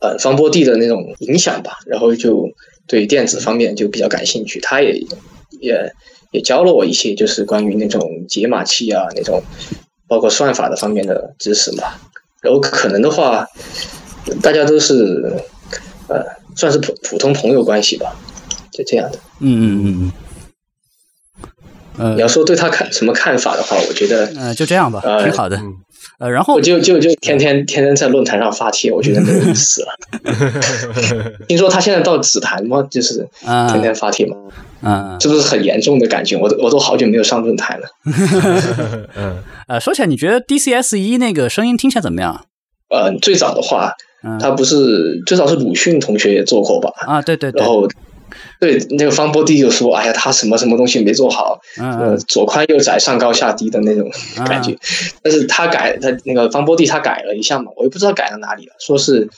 [0.00, 1.78] 呃方波地的那种影响吧。
[1.86, 2.48] 然后就。
[2.86, 5.06] 对电子方面就比较感兴趣，他也
[5.60, 5.92] 也
[6.32, 9.44] 也教了我一些，就是关于那种解码器啊，那种
[10.08, 11.84] 包括算法的方面的知识嘛。
[12.42, 13.46] 然后可能的话，
[14.42, 15.36] 大家都是
[16.08, 16.24] 呃，
[16.56, 18.16] 算是普普通朋友关系吧，
[18.72, 19.18] 就这样的。
[19.38, 20.12] 嗯嗯嗯嗯。
[21.96, 25.56] 呃，你要说对他看什么看法的话，我觉得呃，就这样吧，挺好的。
[26.20, 29.88] 呃，然后我就就就天天天天在论坛上发帖，我觉得没有意思了。
[31.48, 32.86] 听说他现在到紫檀吗？
[32.90, 34.36] 就是天天发帖吗？
[34.82, 36.36] 嗯，是不是很严重的感觉？
[36.36, 37.88] 我都我都好久没有上论坛了。
[39.16, 42.44] 嗯，呃，说起来，你觉得 DCS 一那个声音听起来怎么样？
[42.90, 43.94] 呃，最早的话，
[44.38, 46.92] 他不是最早是鲁迅同学也做过吧？
[47.06, 47.60] 啊，对对对。
[47.62, 47.88] 然后。
[48.60, 54.10] 对，那个方波弟就说：“哎呀，他什么什么东西没做好，呃，左宽右窄，上高下低的那种
[54.46, 54.76] 感觉。”
[55.22, 59.30] 但是他改，他那个方波弟他改了一下嘛，我也不知道改到哪里了，说是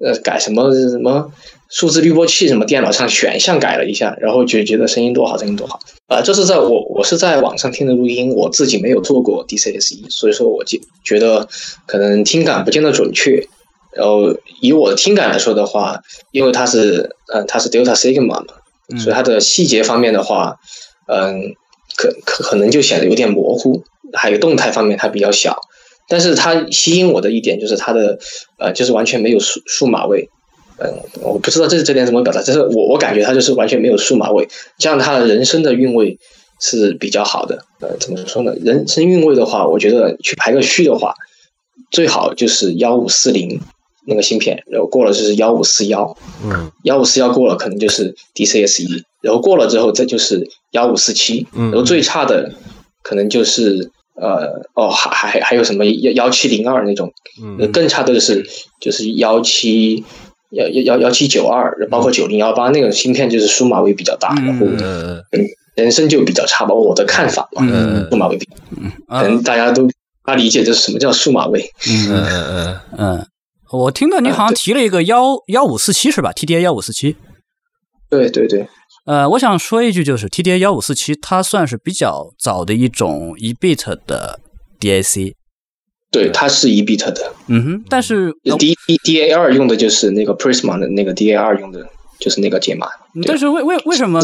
[0.00, 1.30] 呃改什么什么
[1.70, 5.78] 数字滤波器，什么电脑上选项改了一下，然后就觉得声音多好，声音多好。
[6.08, 11.46] 啊，这是在我我是在网上听的录音，我自己没有做过 DCSE，所以说我觉觉得
[11.86, 13.46] 可能听感不见得准确。
[13.98, 14.32] 然后
[14.62, 18.44] 以我的听感来说的话，因为它是呃它是 Delta Sigma 嘛，
[18.96, 20.56] 所以它的细节方面的话，
[21.08, 21.54] 嗯，
[21.96, 23.82] 可可可能就显得有点模糊。
[24.14, 25.60] 还有动态方面它比较小，
[26.08, 28.18] 但是它吸引我的一点就是它的
[28.56, 30.30] 呃就是完全没有数数码味。
[30.78, 30.88] 嗯，
[31.20, 36.18] 我不知道这这点怎么表达，就是我我感觉它就是完全没有数码味，这样它的人声的韵味
[36.60, 37.64] 是比较好的。
[37.80, 38.54] 呃，怎么说呢？
[38.62, 41.12] 人声韵味的话，我觉得去排个序的话，
[41.90, 43.60] 最好就是幺五四零
[44.08, 52.52] 那个芯片，然后过了就是幺五四幺，嗯，幺五四幺过了可能就是 DCSE，然后过了之后再就是幺五四七，然后最差的
[53.02, 58.44] 可能就是呃哦还还还有什么幺幺七零二那种，嗯，更差的就是
[58.80, 60.04] 就是幺七。
[60.50, 65.22] 幺幺幺幺七九二，包括九零幺八那个芯片就是数码位比较大，然后嗯，
[65.74, 66.72] 人生就比较差吧。
[66.72, 67.62] 我的看法嘛，
[68.10, 68.38] 数码位，
[68.80, 69.86] 嗯，可能大家都
[70.24, 71.70] 他理解这是什么叫数码位。
[71.90, 72.80] 嗯嗯嗯。
[72.96, 73.26] 嗯，
[73.70, 77.16] 我听到你好像提了一个幺幺五四七是吧？TDA 幺五四七。
[78.08, 78.68] 对对对。
[79.04, 84.38] 呃，我想说一句，就是 TDA 幺五四七，它算是比较早的一种一 bit 的
[84.78, 85.34] DAC。
[86.10, 91.86] 对，它是一 bit 的，嗯哼，但是 D D A 二用的就是那个 Prisma 的那个 D A 二用的
[92.18, 92.86] 就是那个解码。
[93.26, 94.20] 但是为为为什么？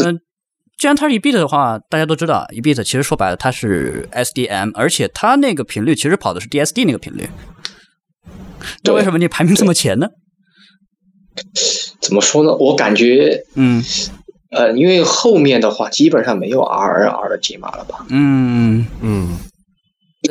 [0.77, 7.29] 既然它是一 bit 的话，大家都知道，一 bit 其实说白了它是 S D M，而且它那个频率其实跑的是 D S D 那个频率。
[8.83, 10.07] 那为什么你排名这么前呢？
[11.99, 12.53] 怎么说呢？
[12.55, 13.83] 我感觉，嗯，
[14.51, 18.05] 呃，因为后面的话基本上没有 R R 的解码了吧？
[18.09, 19.37] 嗯嗯。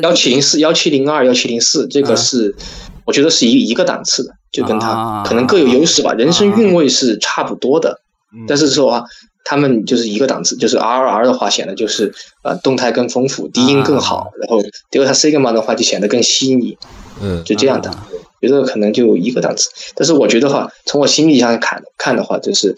[0.03, 2.57] 幺七零四、幺七零二、幺七零四，这个是
[3.05, 6.12] 我觉得是一一个档次的，就跟它可能各有优势吧。
[6.14, 8.01] 人生韵味是差不多的，
[8.49, 9.05] 但是说啊，
[9.45, 10.57] 他们就是一个档次。
[10.57, 12.12] 就是 R R 的话显得就是
[12.43, 14.32] 呃动态更丰富，低音更好。
[14.41, 14.61] 然后
[14.91, 16.76] Delta Sigma 的话就显得更细腻。
[17.22, 17.97] 嗯，就这样的，
[18.45, 19.70] 觉得可能就一个档次。
[19.95, 22.74] 但是我觉得话，从我心理上看看的话，就是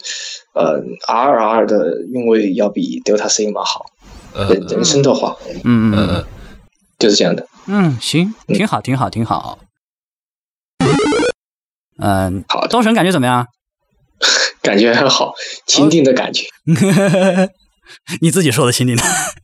[0.53, 3.85] 呃 R R 的韵味要比 Delta Sigma 好。
[4.49, 6.25] 人人声的话，嗯嗯嗯。
[6.99, 9.59] 就是这样的，嗯，行，挺好，挺好，挺好。
[11.99, 13.47] 嗯，好，东神感觉怎么样？
[14.61, 15.33] 感觉很好，
[15.67, 16.45] 钦定的感觉。
[18.21, 19.03] 你自己说的钦定的。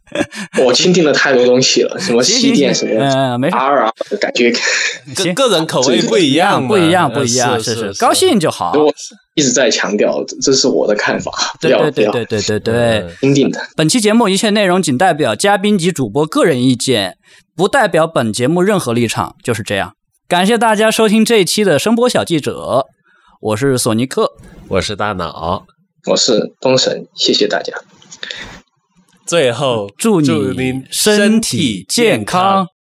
[0.64, 3.56] 我钦定了太多东西了，什么西电什么，嗯，没事。
[3.56, 3.92] R 啊
[4.22, 4.52] 感觉，
[5.16, 8.74] 个个人口味不一样，不一样，不一样，是是，高兴就好。
[8.74, 8.94] 我
[9.34, 11.32] 一直在强调，这是我的看法。
[11.60, 13.60] 对对对对对对对，钦定的。
[13.76, 17.18] 本期节目一切内容仅代表嘉宾及主播个人意见。
[17.56, 19.94] 不代表本节目任何立场，就是这样。
[20.28, 22.88] 感谢大家收听这一期的声波小记者，
[23.40, 24.32] 我是索尼克，
[24.70, 25.64] 我是大脑，
[26.10, 27.74] 我是东神，谢谢大家。
[29.26, 32.73] 最后祝你身体健康。